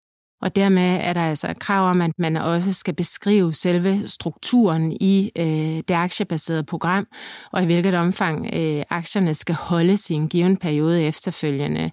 Og 0.41 0.55
dermed 0.55 0.99
er 1.01 1.13
der 1.13 1.21
altså 1.21 1.53
krav 1.59 1.89
om, 1.89 2.01
at 2.01 2.11
man 2.17 2.35
også 2.37 2.73
skal 2.73 2.93
beskrive 2.95 3.53
selve 3.53 4.07
strukturen 4.07 4.91
i 4.91 5.31
øh, 5.37 5.45
det 5.87 5.91
aktiebaserede 5.91 6.63
program, 6.63 7.07
og 7.51 7.63
i 7.63 7.65
hvilket 7.65 7.95
omfang 7.95 8.49
øh, 8.53 8.83
aktierne 8.89 9.33
skal 9.33 9.55
holdes 9.55 10.09
i 10.09 10.13
en 10.13 10.29
given 10.29 10.57
periode 10.57 11.03
efterfølgende. 11.03 11.91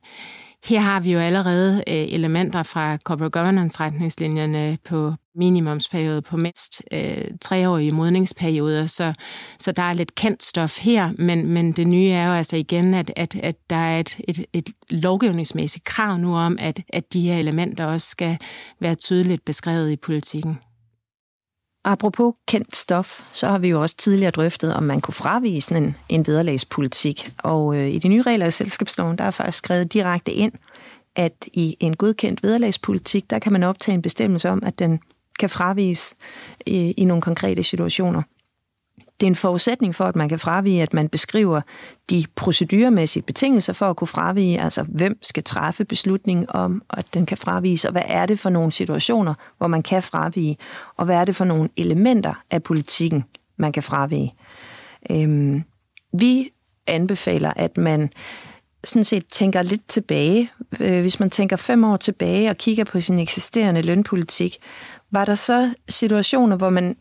Her 0.65 0.81
har 0.81 1.01
vi 1.01 1.13
jo 1.13 1.19
allerede 1.19 1.77
øh, 1.77 1.95
elementer 1.95 2.63
fra 2.63 2.97
corporate 2.97 3.31
governance-retningslinjerne 3.31 4.79
på 4.85 5.15
minimumsperiode 5.37 6.23
på 6.23 6.37
mindst 6.37 6.83
øh, 6.93 7.25
treårige 7.41 7.93
modningsperioder, 7.93 8.87
så, 8.87 9.13
så 9.59 9.73
der 9.73 9.83
er 9.83 9.93
lidt 9.93 10.15
kendt 10.15 10.43
stof 10.43 10.79
her, 10.79 11.11
men, 11.19 11.47
men 11.47 11.73
det 11.73 11.89
nye 11.89 12.09
er 12.09 12.27
jo 12.27 12.33
altså 12.33 12.57
igen, 12.57 12.95
at, 12.95 13.13
at, 13.17 13.35
at 13.43 13.57
der 13.71 13.77
er 13.77 14.01
et, 14.01 14.21
et, 14.29 14.47
et 14.53 14.71
lovgivningsmæssigt 14.91 15.85
krav 15.85 16.19
nu 16.19 16.37
om, 16.37 16.57
at, 16.61 16.81
at 16.89 17.13
de 17.13 17.23
her 17.23 17.39
elementer 17.39 17.85
også 17.85 18.09
skal 18.09 18.39
være 18.81 18.95
tydeligt 18.95 19.45
beskrevet 19.45 19.91
i 19.91 19.97
politikken. 19.97 20.59
Apropos 21.85 22.35
kendt 22.49 22.77
stof, 22.77 23.23
så 23.33 23.47
har 23.47 23.59
vi 23.59 23.69
jo 23.69 23.83
også 23.83 23.97
tidligere 23.97 24.31
drøftet, 24.31 24.75
om 24.75 24.83
man 24.83 25.01
kunne 25.01 25.15
fravige 25.15 25.63
sådan 25.63 25.83
en, 25.83 25.97
en 26.09 26.27
vederlagspolitik. 26.27 27.33
Og 27.39 27.77
øh, 27.77 27.89
i 27.89 27.99
de 27.99 28.09
nye 28.09 28.23
regler 28.23 28.47
i 28.47 28.51
selskabsloven, 28.51 29.19
der 29.19 29.25
er 29.25 29.31
faktisk 29.31 29.59
skrevet 29.59 29.93
direkte 29.93 30.33
ind, 30.33 30.53
at 31.17 31.49
i 31.53 31.77
en 31.81 31.97
godkendt 31.97 32.43
vederlagspolitik, 32.43 33.31
der 33.31 33.39
kan 33.39 33.53
man 33.53 33.63
optage 33.63 33.95
en 33.95 34.03
bestemmelse 34.03 34.51
om, 34.51 34.63
at 34.67 34.79
den 34.79 35.01
kan 35.39 35.51
fraviges 35.51 36.15
i, 36.67 36.95
i 36.97 37.05
nogle 37.05 37.23
konkrete 37.23 37.63
situationer 37.63 38.23
det 39.21 39.27
er 39.27 39.31
en 39.31 39.37
forudsætning 39.37 39.95
for, 39.95 40.05
at 40.05 40.17
man 40.17 40.29
kan 40.29 40.39
fravige, 40.39 40.83
at 40.83 40.95
man 40.95 41.09
beskriver 41.09 41.61
de 42.11 42.25
proceduremæssige 42.35 43.23
betingelser 43.23 43.73
for 43.73 43.91
at 43.91 43.97
kunne 43.97 44.09
fravige, 44.09 44.61
altså 44.61 44.83
hvem 44.83 45.19
skal 45.23 45.45
træffe 45.45 45.85
beslutningen 45.85 46.47
om, 46.49 46.83
at 46.91 47.07
den 47.15 47.27
kan 47.27 47.39
fraviges, 47.39 47.85
og 47.85 47.93
hvad 47.93 48.03
er 48.07 48.27
det 48.27 48.39
for 48.39 48.51
nogle 48.51 48.73
situationer, 48.73 49.35
hvor 49.59 49.67
man 49.67 49.83
kan 49.83 50.03
fravige, 50.03 50.57
og 50.97 51.05
hvad 51.05 51.17
er 51.17 51.25
det 51.25 51.37
for 51.37 51.45
nogle 51.45 51.69
elementer 51.77 52.35
af 52.51 52.63
politikken, 52.63 53.25
man 53.57 53.73
kan 53.73 53.83
fravige. 53.83 54.35
Øhm, 55.11 55.63
vi 56.19 56.51
anbefaler, 56.87 57.53
at 57.57 57.77
man 57.77 58.11
sådan 58.85 59.05
set 59.05 59.27
tænker 59.27 59.63
lidt 59.63 59.89
tilbage. 59.89 60.51
Øh, 60.81 61.01
hvis 61.01 61.21
man 61.21 61.31
tænker 61.31 61.57
fem 61.57 61.85
år 61.85 61.97
tilbage 61.97 62.51
og 62.51 62.57
kigger 62.57 62.85
på 62.85 63.01
sin 63.01 63.19
eksisterende 63.19 63.83
lønpolitik, 63.83 64.59
var 65.15 65.25
der 65.25 65.35
så 65.35 65.75
situationer, 65.89 66.57
hvor 66.57 66.71
man 66.71 66.97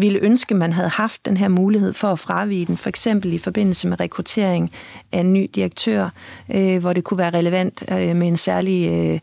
ville 0.00 0.18
ønske, 0.18 0.54
man 0.54 0.72
havde 0.72 0.88
haft 0.88 1.26
den 1.26 1.36
her 1.36 1.48
mulighed 1.48 1.92
for 1.92 2.08
at 2.08 2.18
fravige 2.18 2.66
den, 2.66 2.76
for 2.76 2.88
eksempel 2.88 3.32
i 3.32 3.38
forbindelse 3.38 3.88
med 3.88 4.00
rekruttering 4.00 4.70
af 5.12 5.20
en 5.20 5.32
ny 5.32 5.50
direktør, 5.54 6.08
øh, 6.54 6.78
hvor 6.78 6.92
det 6.92 7.04
kunne 7.04 7.18
være 7.18 7.30
relevant 7.30 7.84
øh, 7.90 8.16
med 8.16 8.28
en 8.28 8.36
særlig 8.36 8.88
øh, 8.90 9.20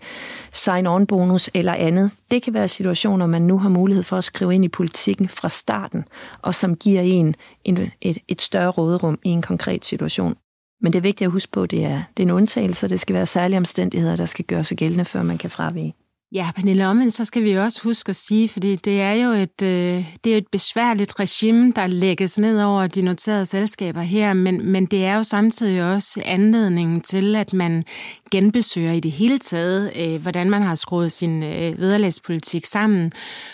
sign-on-bonus 0.53 1.49
eller 1.53 1.73
andet. 1.73 2.11
Det 2.31 2.41
kan 2.41 2.53
være 2.53 2.67
situationer, 2.67 3.25
man 3.25 3.41
nu 3.41 3.57
har 3.57 3.69
mulighed 3.69 4.03
for 4.03 4.17
at 4.17 4.23
skrive 4.23 4.55
ind 4.55 4.65
i 4.65 4.69
politikken 4.69 5.29
fra 5.29 5.49
starten, 5.49 6.05
og 6.41 6.55
som 6.55 6.75
giver 6.75 7.01
en, 7.01 7.35
en 7.63 7.91
et, 8.01 8.17
et 8.27 8.41
større 8.41 8.69
råderum 8.69 9.19
i 9.23 9.29
en 9.29 9.41
konkret 9.41 9.85
situation. 9.85 10.35
Men 10.81 10.93
det 10.93 10.99
er 10.99 11.03
vigtigt 11.03 11.27
at 11.27 11.31
huske 11.31 11.51
på, 11.51 11.63
at 11.63 11.71
det 11.71 11.83
er, 11.85 12.03
det 12.17 12.23
er 12.23 12.27
en 12.27 12.31
undtagelse, 12.31 12.85
og 12.85 12.89
det 12.89 12.99
skal 12.99 13.13
være 13.13 13.25
særlige 13.25 13.57
omstændigheder, 13.57 14.15
der 14.15 14.25
skal 14.25 14.45
gøre 14.45 14.63
sig 14.63 14.77
gældende, 14.77 15.05
før 15.05 15.23
man 15.23 15.37
kan 15.37 15.49
fravige. 15.49 15.95
Ja, 16.35 16.51
Pernille, 16.55 16.87
omvendt 16.87 17.13
så 17.13 17.25
skal 17.25 17.43
vi 17.43 17.53
også 17.53 17.83
huske 17.83 18.09
at 18.09 18.15
sige, 18.15 18.49
fordi 18.49 18.75
det 18.75 19.01
er 19.01 19.13
jo 19.13 19.31
et, 19.31 19.61
øh, 19.61 20.05
det 20.23 20.33
er 20.33 20.37
et 20.37 20.47
besværligt 20.51 21.19
regime, 21.19 21.71
der 21.75 21.87
lægges 21.87 22.39
ned 22.39 22.63
over 22.63 22.87
de 22.87 23.01
noterede 23.01 23.45
selskaber 23.45 24.01
her, 24.01 24.33
men, 24.33 24.71
men 24.71 24.85
det 24.85 25.05
er 25.05 25.15
jo 25.15 25.23
samtidig 25.23 25.83
også 25.93 26.21
anledningen 26.25 27.01
til, 27.01 27.35
at 27.35 27.53
man 27.53 27.83
genbesøger 28.35 28.91
i 28.91 28.99
det 28.99 29.11
hele 29.11 29.37
taget, 29.37 29.91
øh, 29.95 30.21
hvordan 30.21 30.49
man 30.49 30.61
har 30.61 30.75
skruet 30.75 31.11
sin 31.11 31.43
øh, 31.43 31.79
vederlagspolitik 31.79 32.65
sammen, 32.65 33.11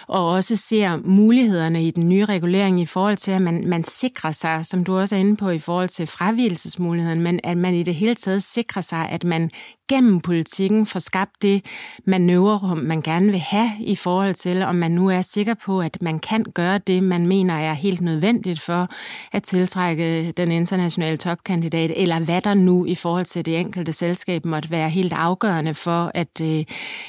og 0.08 0.28
også 0.28 0.56
ser 0.56 0.98
mulighederne 1.04 1.84
i 1.84 1.92
den 1.92 2.10
nye 2.10 2.26
regulering 2.26 2.82
i 2.82 2.86
forhold 2.86 3.18
til, 3.18 3.32
at 3.32 3.42
man, 3.42 3.68
man 3.68 3.84
sikrer 3.84 4.32
sig, 4.32 4.66
som 4.66 4.84
du 4.84 4.98
også 4.98 5.16
er 5.16 5.20
inde 5.20 5.36
på, 5.36 5.50
i 5.50 5.60
forhold 5.60 5.90
til 5.90 6.08
fravielsesmuligheden, 6.08 7.22
men 7.22 7.40
at 7.44 7.58
man 7.58 7.74
i 7.74 7.84
det 7.84 7.96
hele 7.96 8.16
taget 8.16 8.44
sikrer 8.44 8.82
sig, 8.82 9.10
at 9.10 9.24
man 9.24 9.52
gennem 9.92 10.22
politikken 10.22 10.86
får 10.86 11.00
skabt 11.00 11.32
det 11.42 11.66
manøvrerum, 12.06 12.78
man 12.78 13.02
gerne 13.02 13.26
vil 13.26 13.40
have 13.40 13.70
i 13.80 13.96
forhold 13.96 14.34
til, 14.34 14.62
om 14.62 14.76
man 14.76 14.92
nu 14.92 15.10
er 15.10 15.22
sikker 15.22 15.54
på, 15.54 15.82
at 15.82 15.98
man 16.02 16.20
kan 16.20 16.44
gøre 16.44 16.78
det, 16.78 17.04
man 17.04 17.28
mener 17.28 17.54
er 17.54 17.74
helt 17.74 18.02
nødvendigt 18.02 18.62
for 18.62 18.88
at 19.32 19.44
tiltrække 19.44 20.32
den 20.32 20.52
internationale 20.52 21.18
topkandidat, 21.18 21.92
eller 21.96 22.20
hvad 22.20 22.42
der 22.42 22.54
nu 22.54 22.86
i 22.86 22.96
forhold 22.96 23.26
til 23.26 23.46
det 23.46 23.60
enkelte 23.60 23.94
selskab 23.94 24.46
måtte 24.46 24.70
være 24.72 24.90
helt 24.90 25.14
afgørende 25.14 25.74
for 25.74 26.12
at, 26.14 26.42
øh, 26.42 26.64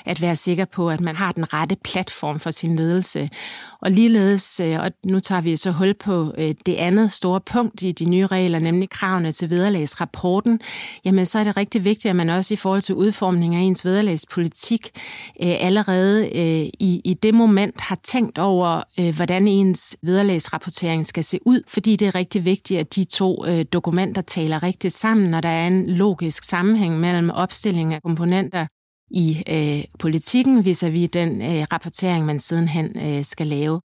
at 0.05 0.21
være 0.21 0.37
sikker 0.37 0.65
på, 0.65 0.91
at 0.91 1.01
man 1.01 1.17
har 1.17 1.33
den 1.33 1.53
rette 1.53 1.77
platform 1.85 2.39
for 2.39 2.51
sin 2.51 2.77
ledelse. 2.77 3.31
Og 3.83 3.91
ligeledes, 3.91 4.61
øh, 4.61 4.81
og 4.81 4.91
nu 5.05 5.21
tager 5.21 5.41
vi 5.41 5.57
så 5.57 5.71
hul 5.71 5.95
på 5.95 6.35
øh, 6.39 6.55
det 6.67 6.75
andet 6.75 7.13
store 7.13 7.41
punkt 7.41 7.83
i 7.83 7.93
de 7.93 8.05
nye 8.05 8.27
regler, 8.27 8.59
nemlig 8.59 8.91
kravene 8.91 9.33
til 9.33 9.51
vederlagsrapporten, 9.51 10.61
jamen 11.05 11.27
så 11.27 11.39
er 11.39 11.45
det 11.45 11.57
rigtig 11.57 11.85
vigtigt, 11.85 12.11
at 12.11 12.17
man 12.17 12.31
også 12.31 12.55
i 12.55 12.57
forhold 12.57 12.83
til 12.83 12.95
udformning 12.95 13.55
af 13.55 13.61
ens 13.61 13.85
vederlagspolitik 13.85 14.91
øh, 15.43 15.55
allerede 15.61 16.29
i, 16.81 17.01
i 17.05 17.15
det 17.23 17.35
moment 17.35 17.81
har 17.81 17.99
tænkt 18.05 18.39
over, 18.39 18.83
hvordan 19.13 19.49
ens 19.49 19.97
vederlagsrapportering 20.03 21.07
skal 21.07 21.25
se 21.25 21.39
ud, 21.47 21.63
fordi 21.69 21.97
det 21.97 22.09
er 22.09 22.15
rigtig 22.15 22.45
vigtigt, 22.45 22.81
at 22.81 22.95
de 22.95 23.05
to 23.05 23.45
dokumenter 23.73 24.23
taler 24.23 24.63
rigtigt 24.63 24.95
sammen, 24.95 25.31
når 25.31 25.41
der 25.41 25.49
er 25.49 25.67
en 25.67 25.87
logisk 25.87 26.45
sammenhæng 26.45 27.01
mellem 27.01 27.31
opstilling 27.31 27.95
af 27.95 28.03
komponenter 28.03 28.67
i 29.13 29.43
øh, 29.49 29.85
politikken 29.99 30.65
vis-à-vis 30.65 31.09
den 31.13 31.43
øh, 31.43 31.67
rapportering, 31.73 32.27
man 32.27 32.39
sidenhen 32.39 32.93
øh, 32.97 33.25
skal 33.25 33.47
lave. 33.47 33.81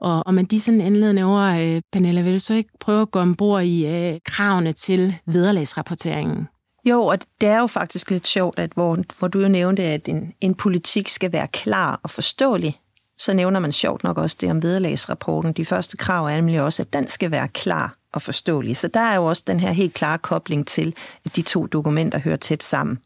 Og, 0.00 0.26
og 0.26 0.34
med 0.34 0.44
de 0.44 0.60
sådan 0.60 0.80
indledende 0.80 1.22
ord, 1.22 1.60
øh, 1.60 1.82
Pernilla, 1.92 2.22
vil 2.22 2.32
du 2.32 2.38
så 2.38 2.54
ikke 2.54 2.70
prøve 2.80 3.02
at 3.02 3.10
gå 3.10 3.18
ombord 3.18 3.62
i 3.62 3.86
øh, 3.86 4.20
kravene 4.24 4.72
til 4.72 5.14
vederlagsrapporteringen? 5.26 6.48
Jo, 6.84 7.02
og 7.02 7.18
det 7.40 7.48
er 7.48 7.58
jo 7.58 7.66
faktisk 7.66 8.10
lidt 8.10 8.28
sjovt, 8.28 8.58
at 8.58 8.70
hvor, 8.74 8.98
hvor 9.18 9.28
du 9.28 9.40
jo 9.40 9.48
nævnte, 9.48 9.82
at 9.82 10.08
en, 10.08 10.32
en 10.40 10.54
politik 10.54 11.08
skal 11.08 11.32
være 11.32 11.48
klar 11.48 12.00
og 12.02 12.10
forståelig, 12.10 12.80
så 13.18 13.34
nævner 13.34 13.60
man 13.60 13.72
sjovt 13.72 14.04
nok 14.04 14.18
også 14.18 14.36
det 14.40 14.50
om 14.50 14.62
vederlagsrapporten. 14.62 15.52
De 15.52 15.64
første 15.64 15.96
krav 15.96 16.26
er 16.26 16.36
nemlig 16.36 16.62
også, 16.62 16.82
at 16.82 16.92
den 16.92 17.08
skal 17.08 17.30
være 17.30 17.48
klar 17.48 17.96
og 18.14 18.22
forståelig. 18.22 18.76
Så 18.76 18.88
der 18.88 19.00
er 19.00 19.14
jo 19.14 19.24
også 19.24 19.42
den 19.46 19.60
her 19.60 19.72
helt 19.72 19.94
klare 19.94 20.18
kobling 20.18 20.66
til, 20.66 20.94
at 21.24 21.36
de 21.36 21.42
to 21.42 21.66
dokumenter 21.66 22.18
hører 22.18 22.36
tæt 22.36 22.62
sammen. 22.62 22.98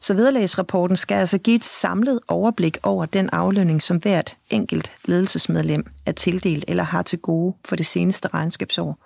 Så 0.00 0.14
vederlagsrapporten 0.14 0.96
skal 0.96 1.14
altså 1.14 1.38
give 1.38 1.56
et 1.56 1.64
samlet 1.64 2.20
overblik 2.28 2.78
over 2.82 3.06
den 3.06 3.30
aflønning, 3.32 3.82
som 3.82 3.96
hvert 3.96 4.36
enkelt 4.50 4.92
ledelsesmedlem 5.04 5.86
er 6.06 6.12
tildelt 6.12 6.64
eller 6.68 6.82
har 6.82 7.02
til 7.02 7.18
gode 7.18 7.54
for 7.64 7.76
det 7.76 7.86
seneste 7.86 8.28
regnskabsår. 8.28 8.98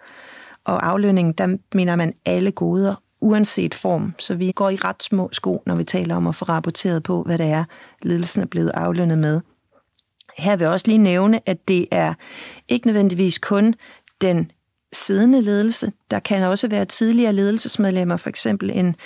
Og 0.65 0.87
aflønningen, 0.87 1.35
der 1.35 1.57
mener 1.75 1.97
man 1.97 2.13
alle 2.27 2.51
goder, 2.51 2.95
uanset 3.21 3.75
form, 3.75 4.15
så 4.19 4.35
vi 4.35 4.53
går 4.53 4.71
i 4.71 4.77
ret 4.77 5.03
små 5.03 5.29
sko, 5.33 5.63
når 5.67 5.75
vi 5.75 5.85
taler 5.85 6.17
om 6.17 6.27
at 6.27 6.35
få 6.35 6.45
rapporteret 6.45 7.03
på, 7.03 7.23
hvad 7.23 7.39
det 7.39 7.47
er, 7.47 7.65
ledelsen 8.03 8.43
er 8.43 8.47
blevet 8.47 8.71
aflønnet 8.71 9.19
med. 9.19 9.41
Her 10.39 10.57
vil 10.57 10.65
jeg 10.65 10.73
også 10.73 10.87
lige 10.87 10.99
nævne, 10.99 11.41
at 11.47 11.69
det 11.69 11.87
er 11.91 12.15
ikke 12.69 12.87
nødvendigvis 12.87 13.39
kun 13.39 13.75
den 14.21 14.51
siddende 14.93 15.43
ledelse. 15.43 15.93
Der 16.11 16.19
kan 16.19 16.43
også 16.43 16.69
være 16.69 16.85
tidligere 16.85 17.33
ledelsesmedlemmer, 17.33 18.17
for 18.17 18.29
eksempel 18.29 18.71
en 18.75 18.97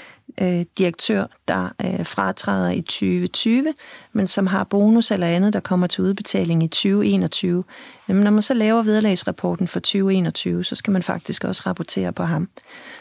øh, 0.43 0.65
direktør, 0.79 1.27
der 1.49 1.69
øh, 1.85 2.07
fratræder 2.07 2.71
i 2.71 2.81
2020, 2.81 3.75
men 4.13 4.27
som 4.27 4.47
har 4.47 4.65
bonus 4.65 5.11
eller 5.11 5.27
andet, 5.27 5.53
der 5.53 5.61
kommer 5.61 5.87
til 5.87 6.05
udbetaling 6.05 6.63
i 6.63 6.69
2021. 6.69 7.65
Jamen, 8.09 8.25
når 8.25 8.31
man 8.31 8.43
så 8.43 8.55
laver 8.55 8.83
vederlagsrapporten 8.83 9.69
for 9.69 9.81
2021, 9.81 10.65
så 10.65 10.75
skal 10.75 10.93
man 10.93 11.03
faktisk 11.03 11.45
også 11.45 11.63
rapportere 11.67 12.13
på 12.13 12.23
ham. 12.23 12.49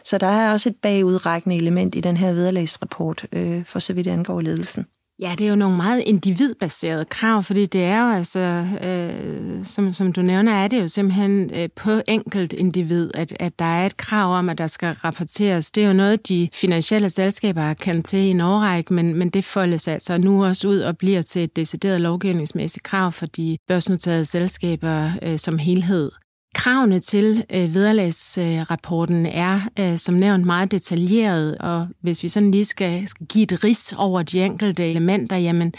Så 0.03 0.17
der 0.17 0.27
er 0.27 0.51
også 0.51 0.69
et 0.69 0.75
bagudrækkende 0.81 1.55
element 1.55 1.95
i 1.95 2.01
den 2.01 2.17
her 2.17 2.33
vederlagsrapport, 2.33 3.25
øh, 3.31 3.65
for 3.65 3.79
så 3.79 3.93
vidt 3.93 4.07
angår 4.07 4.41
ledelsen. 4.41 4.85
Ja, 5.19 5.35
det 5.37 5.45
er 5.45 5.49
jo 5.49 5.55
nogle 5.55 5.77
meget 5.77 6.03
individbaserede 6.05 7.05
krav, 7.05 7.43
fordi 7.43 7.65
det 7.65 7.83
er 7.83 8.07
jo 8.07 8.15
altså, 8.15 8.67
øh, 8.83 9.65
som, 9.65 9.93
som 9.93 10.13
du 10.13 10.21
nævner, 10.21 10.51
er 10.51 10.67
det 10.67 10.81
jo 10.81 10.87
simpelthen 10.87 11.51
øh, 11.53 11.69
på 11.75 12.01
enkelt 12.07 12.53
individ, 12.53 13.11
at, 13.13 13.37
at 13.39 13.59
der 13.59 13.65
er 13.65 13.85
et 13.85 13.97
krav 13.97 14.37
om, 14.37 14.49
at 14.49 14.57
der 14.57 14.67
skal 14.67 14.93
rapporteres. 14.93 15.71
Det 15.71 15.83
er 15.83 15.87
jo 15.87 15.93
noget, 15.93 16.27
de 16.27 16.49
finansielle 16.53 17.09
selskaber 17.09 17.61
har 17.61 17.73
kendt 17.73 18.05
til 18.05 18.19
i 18.19 18.29
en 18.29 18.41
årrække, 18.41 18.93
men, 18.93 19.15
men 19.15 19.29
det 19.29 19.45
foldes 19.45 19.87
altså 19.87 20.17
nu 20.17 20.45
også 20.45 20.67
ud 20.67 20.79
og 20.79 20.97
bliver 20.97 21.21
til 21.21 21.43
et 21.43 21.55
decideret 21.55 22.01
lovgivningsmæssigt 22.01 22.83
krav 22.83 23.11
for 23.11 23.25
de 23.25 23.57
børsnoterede 23.67 24.25
selskaber 24.25 25.11
øh, 25.21 25.39
som 25.39 25.57
helhed. 25.57 26.11
Kravene 26.53 26.99
til 26.99 27.45
øh, 27.53 27.73
vederlagsrapporten 27.73 29.25
er 29.25 29.61
øh, 29.79 29.97
som 29.97 30.15
nævnt 30.15 30.45
meget 30.45 30.71
detaljeret, 30.71 31.57
og 31.57 31.87
hvis 32.01 32.23
vi 32.23 32.29
sådan 32.29 32.51
lige 32.51 32.65
skal, 32.65 33.07
skal 33.07 33.25
give 33.25 33.43
et 33.43 33.63
ris 33.63 33.93
over 33.97 34.23
de 34.23 34.43
enkelte 34.43 34.89
elementer, 34.89 35.35
jamen, 35.37 35.73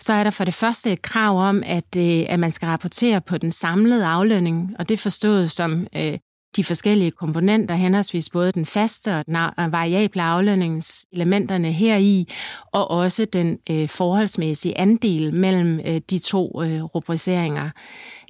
så 0.00 0.12
er 0.12 0.24
der 0.24 0.30
for 0.30 0.44
det 0.44 0.54
første 0.54 0.92
et 0.92 1.02
krav 1.02 1.48
om, 1.48 1.62
at, 1.66 1.96
øh, 1.96 2.24
at 2.28 2.40
man 2.40 2.52
skal 2.52 2.66
rapportere 2.66 3.20
på 3.20 3.38
den 3.38 3.50
samlede 3.50 4.06
aflønning, 4.06 4.74
og 4.78 4.88
det 4.88 4.98
forstået 4.98 5.50
som 5.50 5.86
øh, 5.96 6.18
de 6.56 6.64
forskellige 6.64 7.10
komponenter, 7.10 7.74
henholdsvis 7.74 8.30
både 8.30 8.52
den 8.52 8.66
faste 8.66 9.16
og 9.16 9.26
den 9.26 9.36
variable 9.72 10.22
aflønningselementerne 10.22 11.72
heri, 11.72 12.28
og 12.72 12.90
også 12.90 13.24
den 13.24 13.58
øh, 13.70 13.88
forholdsmæssige 13.88 14.78
andel 14.78 15.34
mellem 15.34 15.80
øh, 15.86 16.00
de 16.10 16.18
to 16.18 16.62
øh, 16.62 16.82
rubriceringer. 16.82 17.70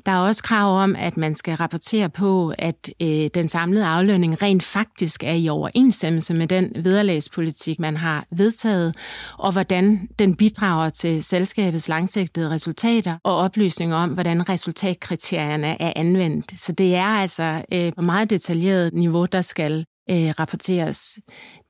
Der 0.06 0.12
er 0.12 0.18
også 0.18 0.42
krav 0.42 0.82
om, 0.82 0.96
at 0.98 1.16
man 1.16 1.34
skal 1.34 1.54
rapportere 1.54 2.08
på, 2.08 2.52
at 2.58 2.90
øh, 3.02 3.28
den 3.34 3.48
samlede 3.48 3.86
aflønning 3.86 4.42
rent 4.42 4.62
faktisk 4.62 5.24
er 5.24 5.32
i 5.32 5.48
overensstemmelse 5.48 6.34
med 6.34 6.46
den 6.46 6.72
vederlagspolitik, 6.76 7.80
man 7.80 7.96
har 7.96 8.24
vedtaget, 8.30 8.94
og 9.38 9.52
hvordan 9.52 10.08
den 10.18 10.34
bidrager 10.34 10.88
til 10.88 11.22
selskabets 11.22 11.88
langsigtede 11.88 12.50
resultater, 12.50 13.16
og 13.24 13.36
oplysninger 13.36 13.96
om, 13.96 14.10
hvordan 14.10 14.48
resultatkriterierne 14.48 15.82
er 15.82 15.92
anvendt. 15.96 16.60
Så 16.60 16.72
det 16.72 16.94
er 16.94 17.06
altså 17.06 17.62
øh, 17.72 17.92
på 17.96 18.02
meget 18.02 18.30
detaljeret 18.30 18.94
niveau, 18.94 19.24
der 19.24 19.42
skal 19.42 19.84
øh, 20.10 20.34
rapporteres. 20.38 21.18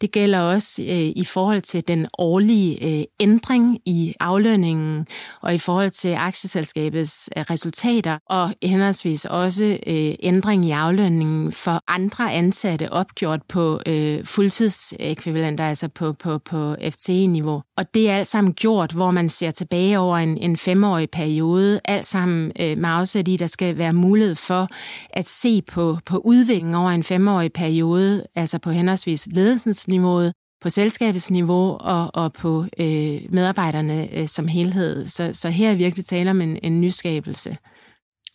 Det 0.00 0.12
gælder 0.12 0.38
også 0.38 0.82
øh, 0.82 1.12
i 1.16 1.24
forhold 1.24 1.62
til 1.62 1.88
den 1.88 2.06
årlige 2.18 2.98
øh, 2.98 3.04
ændring 3.20 3.80
i 3.86 4.14
aflønningen 4.20 5.06
og 5.40 5.54
i 5.54 5.58
forhold 5.58 5.90
til 5.90 6.14
aktieselskabets 6.14 7.30
øh, 7.36 7.44
resultater 7.50 8.18
og 8.26 8.54
henholdsvis 8.62 9.24
også 9.24 9.78
øh, 9.86 10.14
ændring 10.22 10.64
i 10.64 10.70
aflønningen 10.70 11.52
for 11.52 11.82
andre 11.88 12.32
ansatte 12.32 12.92
opgjort 12.92 13.40
på 13.48 13.80
øh, 13.86 14.24
fuldtidsekvivalenter, 14.24 15.68
altså 15.68 15.88
på, 15.88 16.12
på, 16.12 16.38
på 16.38 16.76
FTE-niveau. 16.90 17.62
Og 17.76 17.94
det 17.94 18.10
er 18.10 18.16
alt 18.16 18.26
sammen 18.26 18.54
gjort, 18.54 18.92
hvor 18.92 19.10
man 19.10 19.28
ser 19.28 19.50
tilbage 19.50 19.98
over 19.98 20.16
en, 20.16 20.38
en 20.38 20.56
femårig 20.56 21.10
periode, 21.10 21.80
alt 21.84 22.06
sammen 22.06 22.52
øh, 22.60 22.78
med 22.78 22.88
afsæt 22.88 23.28
i, 23.28 23.36
der 23.36 23.46
skal 23.46 23.78
være 23.78 23.92
mulighed 23.92 24.34
for 24.34 24.68
at 25.10 25.28
se 25.28 25.62
på, 25.62 25.98
på 26.06 26.18
udviklingen 26.18 26.74
over 26.74 26.90
en 26.90 27.04
femårig 27.04 27.52
periode, 27.52 28.24
altså 28.34 28.58
på 28.58 28.70
henholdsvis 28.70 29.28
ledelsens 29.30 29.88
niveau, 29.88 30.30
på 30.62 30.68
selskabets 30.68 31.30
niveau 31.30 31.76
og, 31.80 32.10
og 32.14 32.32
på 32.32 32.64
øh, 32.78 33.20
medarbejderne 33.30 34.14
øh, 34.14 34.28
som 34.28 34.48
helhed. 34.48 35.08
Så, 35.08 35.30
så 35.32 35.48
her 35.48 35.70
er 35.70 35.76
virkelig 35.76 36.04
tale 36.06 36.30
om 36.30 36.40
en, 36.40 36.58
en 36.62 36.80
nyskabelse. 36.80 37.56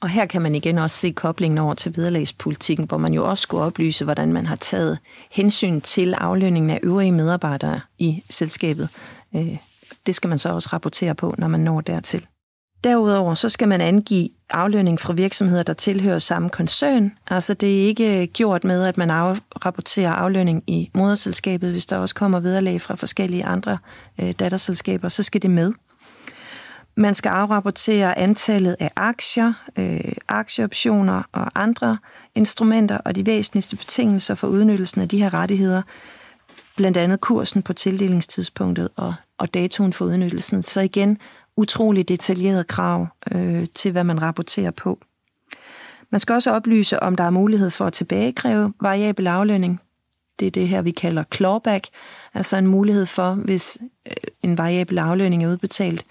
Og 0.02 0.10
her 0.10 0.26
kan 0.26 0.42
man 0.42 0.56
igen 0.56 0.78
også 0.78 0.98
se 0.98 1.12
koblingen 1.12 1.58
over 1.58 1.74
til 1.74 1.98
vederlagspolitikken, 1.98 2.88
hvor 2.88 2.98
man 2.98 3.14
jo 3.14 3.30
også 3.30 3.42
skulle 3.42 3.64
oplyse, 3.64 4.04
hvordan 4.04 4.34
man 4.34 4.46
har 4.46 4.56
taget 4.56 5.00
hensyn 5.32 5.82
til 5.82 6.14
aflønningen 6.14 6.72
af 6.72 6.80
øvrige 6.84 7.12
medarbejdere 7.12 7.80
i 8.00 8.24
selskabet. 8.30 8.90
Øh, 9.36 9.58
det 10.06 10.16
skal 10.16 10.28
man 10.28 10.38
så 10.38 10.50
også 10.50 10.70
rapportere 10.74 11.16
på, 11.16 11.36
når 11.38 11.48
man 11.48 11.60
når 11.60 11.82
dertil. 11.82 12.28
Derudover 12.84 13.36
så 13.36 13.50
skal 13.50 13.68
man 13.68 13.82
angive 13.82 14.30
aflønning 14.50 15.00
fra 15.00 15.14
virksomheder, 15.14 15.64
der 15.64 15.74
tilhører 15.74 16.20
samme 16.20 16.50
koncern. 16.50 17.12
Altså 17.28 17.54
det 17.54 17.82
er 17.82 17.88
ikke 17.88 18.22
øh, 18.22 18.28
gjort 18.28 18.64
med, 18.64 18.86
at 18.86 18.98
man 18.98 19.10
rapporterer 19.66 20.12
aflønning 20.12 20.64
i 20.68 20.90
moderselskabet. 20.94 21.72
Hvis 21.72 21.86
der 21.86 21.98
også 21.98 22.16
kommer 22.16 22.40
vederlag 22.40 22.82
fra 22.82 22.96
forskellige 22.96 23.46
andre 23.46 23.78
øh, 24.22 24.32
datterselskaber, 24.32 25.10
så 25.10 25.24
skal 25.24 25.42
det 25.42 25.50
med. 25.50 25.74
Man 26.96 27.14
skal 27.14 27.30
afrapportere 27.30 28.18
antallet 28.18 28.76
af 28.80 28.92
aktier, 28.96 29.54
øh, 29.80 30.14
aktieoptioner 30.28 31.22
og 31.32 31.62
andre 31.62 31.98
instrumenter 32.36 32.98
og 32.98 33.16
de 33.16 33.26
væsentligste 33.26 33.76
betingelser 33.76 34.36
for 34.36 34.48
udnyttelsen 34.48 35.02
af 35.02 35.10
de 35.10 35.18
her 35.18 35.34
rettigheder, 35.34 35.82
blandt 36.76 36.98
andet 36.98 37.22
kursen 37.22 37.62
på 37.62 37.74
tildelingstidspunktet 37.74 38.90
og, 38.96 39.14
og 39.38 39.54
datoen 39.54 39.94
for 39.94 40.06
udnyttelsen. 40.06 40.64
Så 40.64 40.82
igen, 40.82 41.18
utrolig 41.58 42.10
detaljerede 42.10 42.64
krav 42.64 43.08
øh, 43.36 43.66
til, 43.76 43.92
hvad 43.92 44.04
man 44.04 44.22
rapporterer 44.22 44.72
på. 44.72 45.00
Man 46.10 46.20
skal 46.20 46.34
også 46.34 46.52
oplyse, 46.52 47.04
om 47.04 47.16
der 47.16 47.24
er 47.24 47.30
mulighed 47.30 47.70
for 47.70 47.86
at 47.86 47.94
tilbagekræve 47.94 48.74
variabel 48.82 49.28
aflønning. 49.28 49.80
Det 50.40 50.48
er 50.48 50.52
det 50.52 50.68
her, 50.68 50.82
vi 50.82 50.92
kalder 50.92 51.24
clawback, 51.34 51.88
altså 52.34 52.58
en 52.58 52.68
mulighed 52.68 53.06
for, 53.06 53.34
hvis 53.34 53.78
øh, 54.08 54.14
en 54.42 54.58
variabel 54.58 54.98
aflønning 54.98 55.44
er 55.44 55.50
udbetalt, 55.50 56.06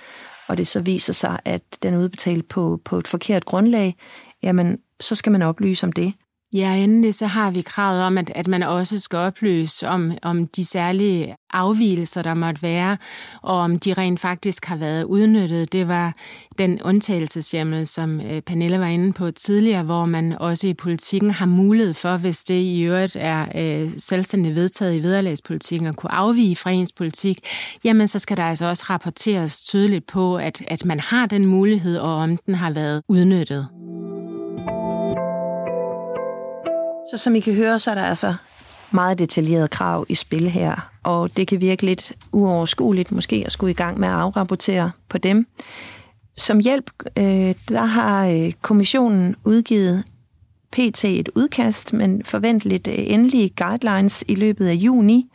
og 0.48 0.58
det 0.58 0.66
så 0.66 0.80
viser 0.80 1.12
sig, 1.12 1.38
at 1.44 1.62
den 1.82 1.94
er 1.94 1.98
udbetalt 1.98 2.48
på, 2.48 2.80
på 2.84 2.98
et 2.98 3.08
forkert 3.08 3.44
grundlag, 3.44 3.96
jamen 4.42 4.78
så 5.00 5.14
skal 5.14 5.32
man 5.32 5.42
oplyse 5.42 5.86
om 5.86 5.92
det. 5.92 6.12
Ja, 6.54 6.74
endelig 6.74 7.14
så 7.14 7.26
har 7.26 7.50
vi 7.50 7.60
kravet 7.60 8.02
om, 8.02 8.18
at, 8.18 8.32
at 8.34 8.46
man 8.46 8.62
også 8.62 9.00
skal 9.00 9.16
oplyse 9.16 9.88
om, 9.88 10.12
om 10.22 10.46
de 10.46 10.64
særlige 10.64 11.36
afvielser, 11.52 12.22
der 12.22 12.34
måtte 12.34 12.62
være, 12.62 12.96
og 13.42 13.56
om 13.56 13.78
de 13.78 13.94
rent 13.94 14.20
faktisk 14.20 14.64
har 14.64 14.76
været 14.76 15.04
udnyttet. 15.04 15.72
Det 15.72 15.88
var 15.88 16.14
den 16.58 16.82
undtagelseshjemmel, 16.82 17.86
som 17.86 18.20
øh, 18.20 18.40
Pernille 18.40 18.80
var 18.80 18.86
inde 18.86 19.12
på 19.12 19.30
tidligere, 19.30 19.82
hvor 19.82 20.06
man 20.06 20.32
også 20.32 20.66
i 20.66 20.74
politikken 20.74 21.30
har 21.30 21.46
mulighed 21.46 21.94
for, 21.94 22.16
hvis 22.16 22.44
det 22.44 22.60
i 22.60 22.82
øvrigt 22.82 23.16
er 23.20 23.46
øh, 23.54 23.90
selvstændig 23.98 24.54
vedtaget 24.54 24.96
i 24.96 25.02
vederlagspolitikken, 25.02 25.88
at 25.88 25.96
kunne 25.96 26.14
afvige 26.14 26.56
fra 26.56 26.70
ens 26.70 26.92
politik, 26.92 27.38
jamen 27.84 28.08
så 28.08 28.18
skal 28.18 28.36
der 28.36 28.44
altså 28.44 28.66
også 28.66 28.84
rapporteres 28.90 29.62
tydeligt 29.62 30.06
på, 30.06 30.36
at, 30.36 30.62
at 30.68 30.84
man 30.84 31.00
har 31.00 31.26
den 31.26 31.46
mulighed, 31.46 31.98
og 31.98 32.14
om 32.14 32.36
den 32.36 32.54
har 32.54 32.70
været 32.70 33.02
udnyttet. 33.08 33.81
Så 37.10 37.16
som 37.16 37.34
I 37.34 37.40
kan 37.40 37.54
høre, 37.54 37.78
så 37.78 37.90
er 37.90 37.94
der 37.94 38.02
altså 38.02 38.34
meget 38.90 39.18
detaljeret 39.18 39.70
krav 39.70 40.06
i 40.08 40.14
spil 40.14 40.50
her, 40.50 40.90
og 41.02 41.36
det 41.36 41.48
kan 41.48 41.60
virke 41.60 41.86
lidt 41.86 42.12
uoverskueligt 42.32 43.12
måske 43.12 43.42
at 43.46 43.52
skulle 43.52 43.70
i 43.70 43.74
gang 43.74 44.00
med 44.00 44.08
at 44.08 44.14
afrapportere 44.14 44.90
på 45.08 45.18
dem. 45.18 45.46
Som 46.36 46.58
hjælp, 46.58 46.90
øh, 47.18 47.54
der 47.68 47.84
har 47.84 48.26
øh, 48.26 48.52
kommissionen 48.62 49.36
udgivet 49.44 50.04
PT 50.72 51.04
et 51.04 51.28
udkast, 51.34 51.92
men 51.92 52.24
forventeligt 52.24 52.88
øh, 52.88 52.94
endelige 52.98 53.50
guidelines 53.56 54.24
i 54.28 54.34
løbet 54.34 54.66
af 54.66 54.74
juni. 54.74 55.30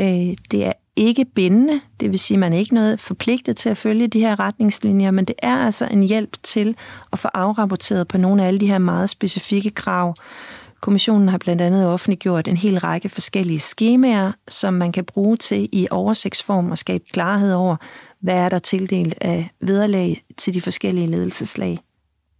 Øh, 0.00 0.36
det 0.50 0.66
er 0.66 0.72
ikke 0.96 1.24
bindende, 1.24 1.80
det 2.00 2.10
vil 2.10 2.18
sige, 2.18 2.36
at 2.36 2.40
man 2.40 2.52
er 2.52 2.58
ikke 2.58 2.74
noget 2.74 3.00
forpligtet 3.00 3.56
til 3.56 3.68
at 3.68 3.76
følge 3.76 4.08
de 4.08 4.20
her 4.20 4.40
retningslinjer, 4.40 5.10
men 5.10 5.24
det 5.24 5.34
er 5.42 5.56
altså 5.56 5.88
en 5.90 6.02
hjælp 6.02 6.36
til 6.42 6.76
at 7.12 7.18
få 7.18 7.28
afrapporteret 7.34 8.08
på 8.08 8.18
nogle 8.18 8.42
af 8.42 8.46
alle 8.46 8.60
de 8.60 8.66
her 8.66 8.78
meget 8.78 9.10
specifikke 9.10 9.70
krav, 9.70 10.14
Kommissionen 10.82 11.28
har 11.28 11.38
blandt 11.38 11.62
andet 11.62 11.86
offentliggjort 11.86 12.48
en 12.48 12.56
hel 12.56 12.78
række 12.78 13.08
forskellige 13.08 13.60
skemaer, 13.60 14.32
som 14.48 14.74
man 14.74 14.92
kan 14.92 15.04
bruge 15.04 15.36
til 15.36 15.68
i 15.72 15.88
oversigtsform 15.90 16.72
at 16.72 16.78
skabe 16.78 17.04
klarhed 17.12 17.54
over, 17.54 17.76
hvad 18.20 18.34
er 18.34 18.48
der 18.48 18.58
tildelt 18.58 19.14
af 19.20 19.50
vederlag 19.60 20.24
til 20.38 20.54
de 20.54 20.60
forskellige 20.60 21.06
ledelseslag. 21.06 21.78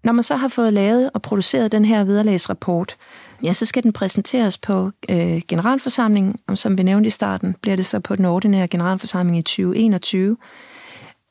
Når 0.05 0.13
man 0.13 0.25
så 0.25 0.37
har 0.37 0.49
fået 0.49 0.73
lavet 0.73 1.11
og 1.15 1.23
produceret 1.23 1.73
den 1.73 1.85
her 1.85 2.05
vederlagsrapport, 2.05 2.97
ja, 3.45 3.53
så 3.53 3.67
skal 3.67 3.83
den 3.83 3.93
præsenteres 3.93 4.59
på 4.59 4.91
øh, 5.09 5.41
generalforsamlingen, 5.49 6.37
og 6.49 6.59
som 6.59 6.79
vi 6.79 6.83
nævnte 6.83 7.07
i 7.07 7.11
starten, 7.11 7.57
bliver 7.63 7.77
det 7.77 7.87
så 7.87 8.01
på 8.01 8.17
den 8.17 8.25
ordinære 8.25 8.69
generalforsamling 8.69 9.39
i 9.39 9.43
2021. 9.43 10.37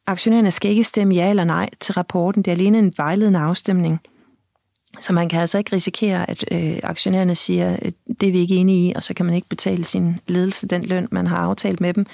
Aktionærerne 0.08 0.52
skal 0.52 0.72
ikke 0.72 0.84
stemme 0.84 1.14
ja 1.14 1.30
eller 1.30 1.44
nej 1.44 1.70
til 1.80 1.94
rapporten, 1.94 2.42
det 2.42 2.52
er 2.52 2.56
alene 2.56 2.78
en 2.78 2.94
vejledende 2.98 3.40
afstemning– 3.40 4.00
så 5.00 5.14
man 5.14 5.30
kan 5.30 5.42
altså 5.42 5.58
ikke 5.58 5.76
risikere, 5.76 6.30
at 6.30 6.46
øh, 6.52 6.80
aktionærerne 6.84 7.36
siger, 7.36 7.78
at 7.82 7.94
det 8.22 8.28
er 8.28 8.32
vi 8.32 8.40
ikke 8.40 8.56
enige 8.56 8.90
i, 8.90 8.94
og 8.96 9.04
så 9.04 9.14
kan 9.14 9.26
man 9.26 9.36
ikke 9.36 9.50
betale 9.50 9.84
sin 9.84 10.20
ledelse 10.28 10.68
den 10.68 10.86
løn, 10.86 11.08
man 11.12 11.28
har 11.28 11.38
aftalt 11.38 11.82
med 11.82 11.94
dem. 11.94 12.06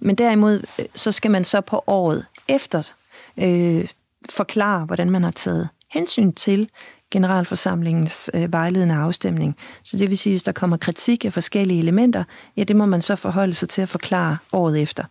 Men 0.00 0.14
derimod, 0.14 0.62
øh, 0.78 0.84
så 0.94 1.12
skal 1.12 1.30
man 1.30 1.44
så 1.44 1.60
på 1.60 1.84
året 1.86 2.26
efter 2.48 2.92
øh, 3.38 3.88
forklare, 4.30 4.84
hvordan 4.84 5.10
man 5.10 5.22
har 5.22 5.30
taget 5.30 5.68
hensyn 5.90 6.32
til 6.32 6.68
generalforsamlingens 7.10 8.30
øh, 8.34 8.52
vejledende 8.52 8.94
afstemning. 8.94 9.56
Så 9.82 9.96
det 9.96 10.10
vil 10.10 10.18
sige, 10.18 10.32
hvis 10.32 10.42
der 10.42 10.52
kommer 10.52 10.76
kritik 10.76 11.24
af 11.24 11.32
forskellige 11.32 11.78
elementer, 11.78 12.24
ja, 12.56 12.64
det 12.64 12.76
må 12.76 12.86
man 12.86 13.02
så 13.02 13.16
forholde 13.16 13.54
sig 13.54 13.68
til 13.68 13.82
at 13.82 13.88
forklare 13.88 14.36
året 14.52 14.82
efter, 14.82 15.04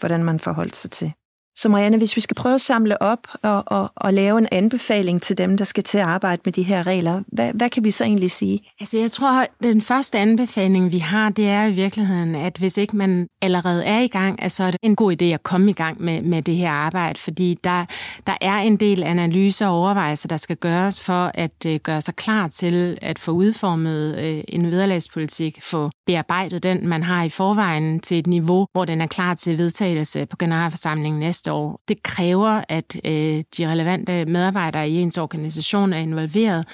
hvordan 0.00 0.24
man 0.24 0.40
forholdt 0.40 0.76
sig 0.76 0.90
til. 0.90 1.12
Så 1.56 1.68
Marianne, 1.68 1.98
hvis 1.98 2.16
vi 2.16 2.20
skal 2.20 2.34
prøve 2.34 2.54
at 2.54 2.60
samle 2.60 3.02
op 3.02 3.28
og, 3.42 3.62
og, 3.66 3.92
og 3.96 4.14
lave 4.14 4.38
en 4.38 4.46
anbefaling 4.52 5.22
til 5.22 5.38
dem, 5.38 5.56
der 5.56 5.64
skal 5.64 5.84
til 5.84 5.98
at 5.98 6.04
arbejde 6.04 6.42
med 6.44 6.52
de 6.52 6.62
her 6.62 6.86
regler, 6.86 7.22
hvad, 7.26 7.52
hvad 7.54 7.70
kan 7.70 7.84
vi 7.84 7.90
så 7.90 8.04
egentlig 8.04 8.30
sige? 8.30 8.60
Altså 8.80 8.98
jeg 8.98 9.10
tror, 9.10 9.42
at 9.42 9.48
den 9.62 9.82
første 9.82 10.18
anbefaling, 10.18 10.92
vi 10.92 10.98
har, 10.98 11.30
det 11.30 11.48
er 11.48 11.64
i 11.64 11.72
virkeligheden, 11.72 12.34
at 12.34 12.56
hvis 12.58 12.76
ikke 12.76 12.96
man 12.96 13.28
allerede 13.42 13.84
er 13.84 14.00
i 14.00 14.06
gang, 14.06 14.42
altså 14.42 14.64
er 14.64 14.70
det 14.70 14.80
en 14.82 14.96
god 14.96 15.22
idé 15.22 15.24
at 15.24 15.42
komme 15.42 15.70
i 15.70 15.72
gang 15.74 16.02
med, 16.02 16.22
med 16.22 16.42
det 16.42 16.56
her 16.56 16.70
arbejde, 16.70 17.20
fordi 17.20 17.58
der, 17.64 17.84
der 18.26 18.36
er 18.40 18.56
en 18.56 18.76
del 18.76 19.02
analyser 19.02 19.66
og 19.66 19.74
overvejelser, 19.74 20.28
der 20.28 20.36
skal 20.36 20.56
gøres 20.56 21.00
for 21.00 21.30
at 21.34 21.66
uh, 21.66 21.74
gøre 21.74 22.00
sig 22.00 22.16
klar 22.16 22.48
til 22.48 22.98
at 23.02 23.18
få 23.18 23.30
udformet 23.30 24.14
uh, 24.18 24.44
en 24.48 24.70
vederlagspolitik, 24.70 25.62
få 25.62 25.90
bearbejdet 26.06 26.62
den, 26.62 26.88
man 26.88 27.02
har 27.02 27.24
i 27.24 27.28
forvejen 27.28 28.00
til 28.00 28.18
et 28.18 28.26
niveau, 28.26 28.66
hvor 28.72 28.84
den 28.84 29.00
er 29.00 29.06
klar 29.06 29.34
til 29.34 29.58
vedtagelse 29.58 30.26
på 30.26 30.36
generalforsamlingen 30.36 31.20
næste 31.20 31.43
næste 31.44 31.52
år. 31.52 31.80
Det 31.88 32.02
kræver, 32.02 32.64
at 32.68 32.96
øh, 33.04 33.44
de 33.56 33.70
relevante 33.70 34.24
medarbejdere 34.24 34.88
i 34.88 35.00
ens 35.00 35.18
organisation 35.18 35.92
er 35.92 35.98
involveret, 35.98 36.64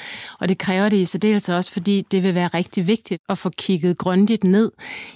og 0.41 0.49
det 0.49 0.59
kræver 0.59 0.89
det 0.89 0.97
i 0.97 1.05
særdeleshed 1.05 1.55
også, 1.55 1.73
fordi 1.73 2.07
det 2.11 2.23
vil 2.23 2.35
være 2.35 2.49
rigtig 2.49 2.87
vigtigt 2.87 3.23
at 3.29 3.39
få 3.39 3.51
kigget 3.59 3.99
grundigt 3.99 4.45
ned 4.45 4.73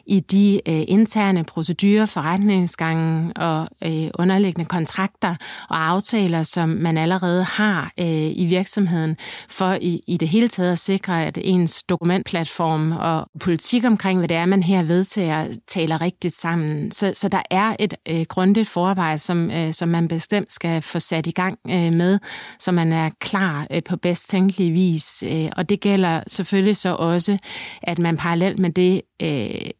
i 0.07 0.21
de 0.21 0.61
øh, 0.69 0.85
interne 0.88 1.45
procedurer, 1.45 2.07
forretningsgangen 2.07 3.33
og 3.37 3.69
øh, 3.85 4.11
underliggende 4.19 4.69
kontrakter 4.69 5.35
og 5.69 5.88
aftaler, 5.88 6.43
som 6.43 6.69
man 6.69 6.99
allerede 6.99 7.45
har 7.45 7.93
øh, 8.01 8.31
i 8.37 8.47
virksomheden, 8.49 9.17
for 9.49 9.79
i, 9.81 10.01
i 10.07 10.17
det 10.17 10.29
hele 10.29 10.49
taget 10.49 10.73
at 10.73 10.79
sikre, 10.79 11.27
at 11.27 11.38
ens 11.43 11.83
dokumentplatform 11.83 12.93
og 12.93 13.27
politik 13.40 13.85
omkring, 13.85 14.19
hvad 14.19 14.29
det 14.29 14.37
er, 14.37 14.47
man 14.47 14.62
her 14.62 14.83
vedtager, 14.83 15.47
taler 15.67 16.01
rigtigt 16.01 16.35
sammen. 16.35 16.90
Så, 16.90 17.12
så 17.14 17.29
der 17.29 17.43
er 17.51 17.77
et 17.79 17.95
øh, 18.09 18.27
grundigt 18.29 18.69
forarbejde, 18.69 19.19
som 19.19 19.43
øh, 19.50 19.72
som 19.72 19.88
man 19.88 20.09
bestemt 20.09 20.52
skal 20.52 20.83
få 20.83 20.98
sat 20.98 21.26
i 21.26 21.30
gang 21.30 21.59
øh, 21.66 21.92
med, 21.92 22.18
så 22.59 22.72
man 22.72 22.92
er 22.92 23.11
klar 23.20 23.66
øh, 23.70 23.83
på 23.83 23.96
bedst 23.96 24.28
tænkelig 24.28 24.74
vis. 24.74 25.24
Øh, 25.26 25.48
og 25.57 25.68
det 25.68 25.80
gælder 25.80 26.22
selvfølgelig 26.28 26.76
så 26.76 26.94
også, 26.94 27.38
at 27.83 27.98
man 27.98 28.16
parallelt 28.16 28.59
med 28.59 28.70
det 28.70 29.02
øh, 29.22 29.70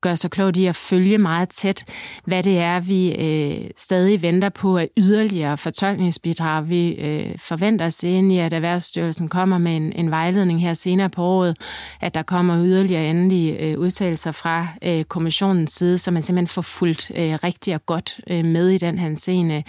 gør 0.00 0.14
sig 0.14 0.30
klogt 0.30 0.56
i 0.56 0.66
at 0.66 0.76
følge 0.76 1.18
meget 1.18 1.48
tæt, 1.48 1.84
hvad 2.24 2.42
det 2.42 2.58
er, 2.58 2.80
vi 2.80 3.14
øh, 3.14 3.70
stadig 3.76 4.22
venter 4.22 4.48
på 4.48 4.78
af 4.78 4.88
yderligere 4.96 5.56
fortolkningsbidrag. 5.56 6.68
Vi 6.68 6.92
øh, 6.92 7.38
forventer 7.38 7.86
os 7.86 8.02
ind 8.02 8.32
i, 8.32 8.38
at 8.38 8.52
Erhvervsstyrelsen 8.52 9.28
kommer 9.28 9.58
med 9.58 9.76
en, 9.76 9.92
en 9.92 10.10
vejledning 10.10 10.60
her 10.60 10.74
senere 10.74 11.10
på 11.10 11.22
året, 11.22 11.56
at 12.00 12.14
der 12.14 12.22
kommer 12.22 12.64
yderligere 12.64 13.10
endelige 13.10 13.58
øh, 13.60 13.78
udtalelser 13.78 14.32
fra 14.32 14.66
øh, 14.82 15.04
kommissionens 15.04 15.70
side, 15.70 15.98
så 15.98 16.10
man 16.10 16.22
simpelthen 16.22 16.48
får 16.48 16.62
fulgt 16.62 17.10
øh, 17.16 17.38
rigtig 17.44 17.74
og 17.74 17.86
godt 17.86 18.20
øh, 18.30 18.44
med 18.44 18.68
i 18.68 18.78
den 18.78 18.98
her 18.98 19.14
scene. 19.14 19.64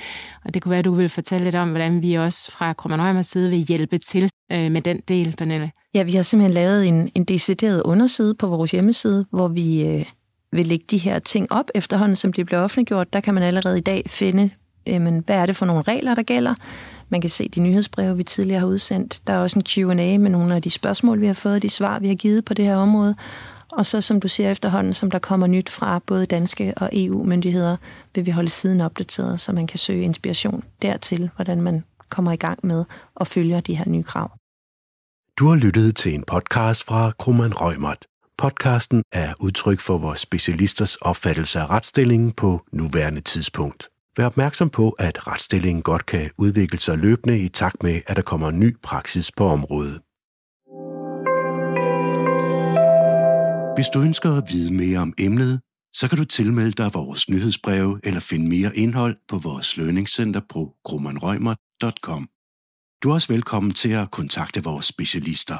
Og 0.46 0.54
det 0.54 0.62
kunne 0.62 0.70
være, 0.70 0.80
at 0.80 0.86
du 0.86 0.96
vil 0.96 1.10
fortælle 1.10 1.44
lidt 1.44 1.56
om, 1.56 1.70
hvordan 1.70 2.02
vi 2.02 2.14
også 2.14 2.52
fra 2.52 2.74
Krummerhøjmers 2.74 3.28
side 3.28 3.50
vil 3.50 3.60
hjælpe 3.60 3.98
til 3.98 4.30
øh, 4.52 4.72
med 4.72 4.82
den 4.82 5.02
del, 5.08 5.36
Pernille. 5.38 5.72
Ja, 5.94 6.04
vi 6.04 6.12
har 6.12 6.24
simpelthen 6.24 6.54
lavet 6.54 6.88
en, 6.88 7.12
en 7.16 7.24
decideret 7.24 7.82
underside 7.82 8.36
på 8.36 8.48
vores 8.48 8.72
hjemmeside, 8.72 9.26
hvor 9.32 9.48
vi 9.48 9.88
øh, 9.88 10.06
vil 10.52 10.68
lægge 10.68 10.86
de 10.90 10.98
her 10.98 11.20
ting 11.20 11.52
op 11.52 11.66
efterhånden, 11.76 12.16
som 12.16 12.34
de 12.34 12.46
bliver 12.46 12.62
offentliggjort. 12.62 13.14
Der 13.14 13.20
kan 13.20 13.34
man 13.34 13.44
allerede 13.44 13.78
i 13.78 13.82
dag 13.82 14.04
finde, 14.08 14.50
jamen, 14.88 15.24
hvad 15.26 15.36
er 15.36 15.46
det 15.46 15.56
for 15.56 15.66
nogle 15.66 15.82
regler, 15.82 16.16
der 16.16 16.24
gælder. 16.24 16.54
Man 17.10 17.22
kan 17.22 17.30
se 17.30 17.50
de 17.50 17.60
nyhedsbreve, 17.60 18.18
vi 18.18 18.24
tidligere 18.24 18.60
har 18.60 18.68
udsendt. 18.68 19.22
Der 19.28 19.34
er 19.34 19.38
også 19.38 19.60
en 19.60 19.66
Q&A 19.66 20.18
med 20.18 20.30
nogle 20.30 20.56
af 20.56 20.62
de 20.62 20.70
spørgsmål, 20.70 21.22
vi 21.22 21.28
har 21.28 21.34
fået, 21.34 21.62
de 21.62 21.70
svar, 21.70 22.00
vi 22.00 22.08
har 22.08 22.16
givet 22.16 22.46
på 22.46 22.54
det 22.54 22.66
her 22.66 22.76
område. 22.76 23.16
Og 23.72 23.86
så, 23.86 24.02
som 24.02 24.20
du 24.20 24.28
siger 24.28 24.52
efterhånden, 24.52 24.94
som 24.94 25.12
der 25.12 25.20
kommer 25.20 25.48
nyt 25.48 25.70
fra 25.70 26.00
både 26.00 26.26
danske 26.26 26.74
og 26.78 26.90
EU-myndigheder, 26.94 27.78
vil 28.16 28.26
vi 28.26 28.32
holde 28.32 28.50
siden 28.50 28.82
opdateret, 28.82 29.40
så 29.40 29.52
man 29.52 29.68
kan 29.68 29.80
søge 29.80 30.04
inspiration 30.04 30.64
dertil, 30.82 31.30
hvordan 31.36 31.62
man 31.62 31.84
kommer 32.10 32.32
i 32.32 32.36
gang 32.36 32.60
med 32.64 32.86
og 33.16 33.28
følger 33.28 33.60
de 33.60 33.76
her 33.76 33.90
nye 33.90 34.04
krav. 34.04 34.32
Du 35.40 35.48
har 35.48 35.56
lyttet 35.56 35.96
til 35.96 36.14
en 36.14 36.24
podcast 36.24 36.84
fra 36.84 37.12
Krummeren 37.20 37.54
Rømert. 37.54 38.06
Podcasten 38.42 39.04
er 39.12 39.34
udtryk 39.40 39.80
for 39.80 39.98
vores 39.98 40.20
specialisters 40.20 40.96
opfattelse 40.96 41.60
af 41.60 41.70
retsstillingen 41.70 42.32
på 42.32 42.66
nuværende 42.72 43.22
tidspunkt. 43.22 43.90
Vær 44.18 44.26
opmærksom 44.26 44.70
på, 44.70 44.90
at 44.90 45.28
retsstillingen 45.28 45.82
godt 45.84 46.06
kan 46.06 46.32
udvikle 46.38 46.80
sig 46.80 46.98
løbende 46.98 47.40
i 47.40 47.50
takt 47.50 47.84
med, 47.84 48.02
at 48.08 48.16
der 48.16 48.22
kommer 48.22 48.52
ny 48.52 48.78
praksis 48.84 49.32
på 49.32 49.46
området. 49.46 50.02
Hvis 53.76 53.88
du 53.94 54.02
ønsker 54.02 54.38
at 54.38 54.44
vide 54.52 54.74
mere 54.74 55.00
om 55.00 55.14
emnet, 55.18 55.62
så 55.94 56.08
kan 56.08 56.18
du 56.18 56.26
tilmelde 56.26 56.72
dig 56.72 56.94
vores 56.94 57.30
nyhedsbreve 57.30 58.00
eller 58.04 58.20
finde 58.20 58.50
mere 58.50 58.78
indhold 58.78 59.18
på 59.28 59.38
vores 59.38 59.78
lønningscenter 59.78 60.42
på 60.50 60.74
grummanrøgmer.com. 60.84 62.30
Du 63.04 63.10
er 63.10 63.14
også 63.14 63.34
velkommen 63.34 63.72
til 63.72 63.90
at 63.90 64.12
kontakte 64.12 64.64
vores 64.64 64.86
specialister. 64.86 65.58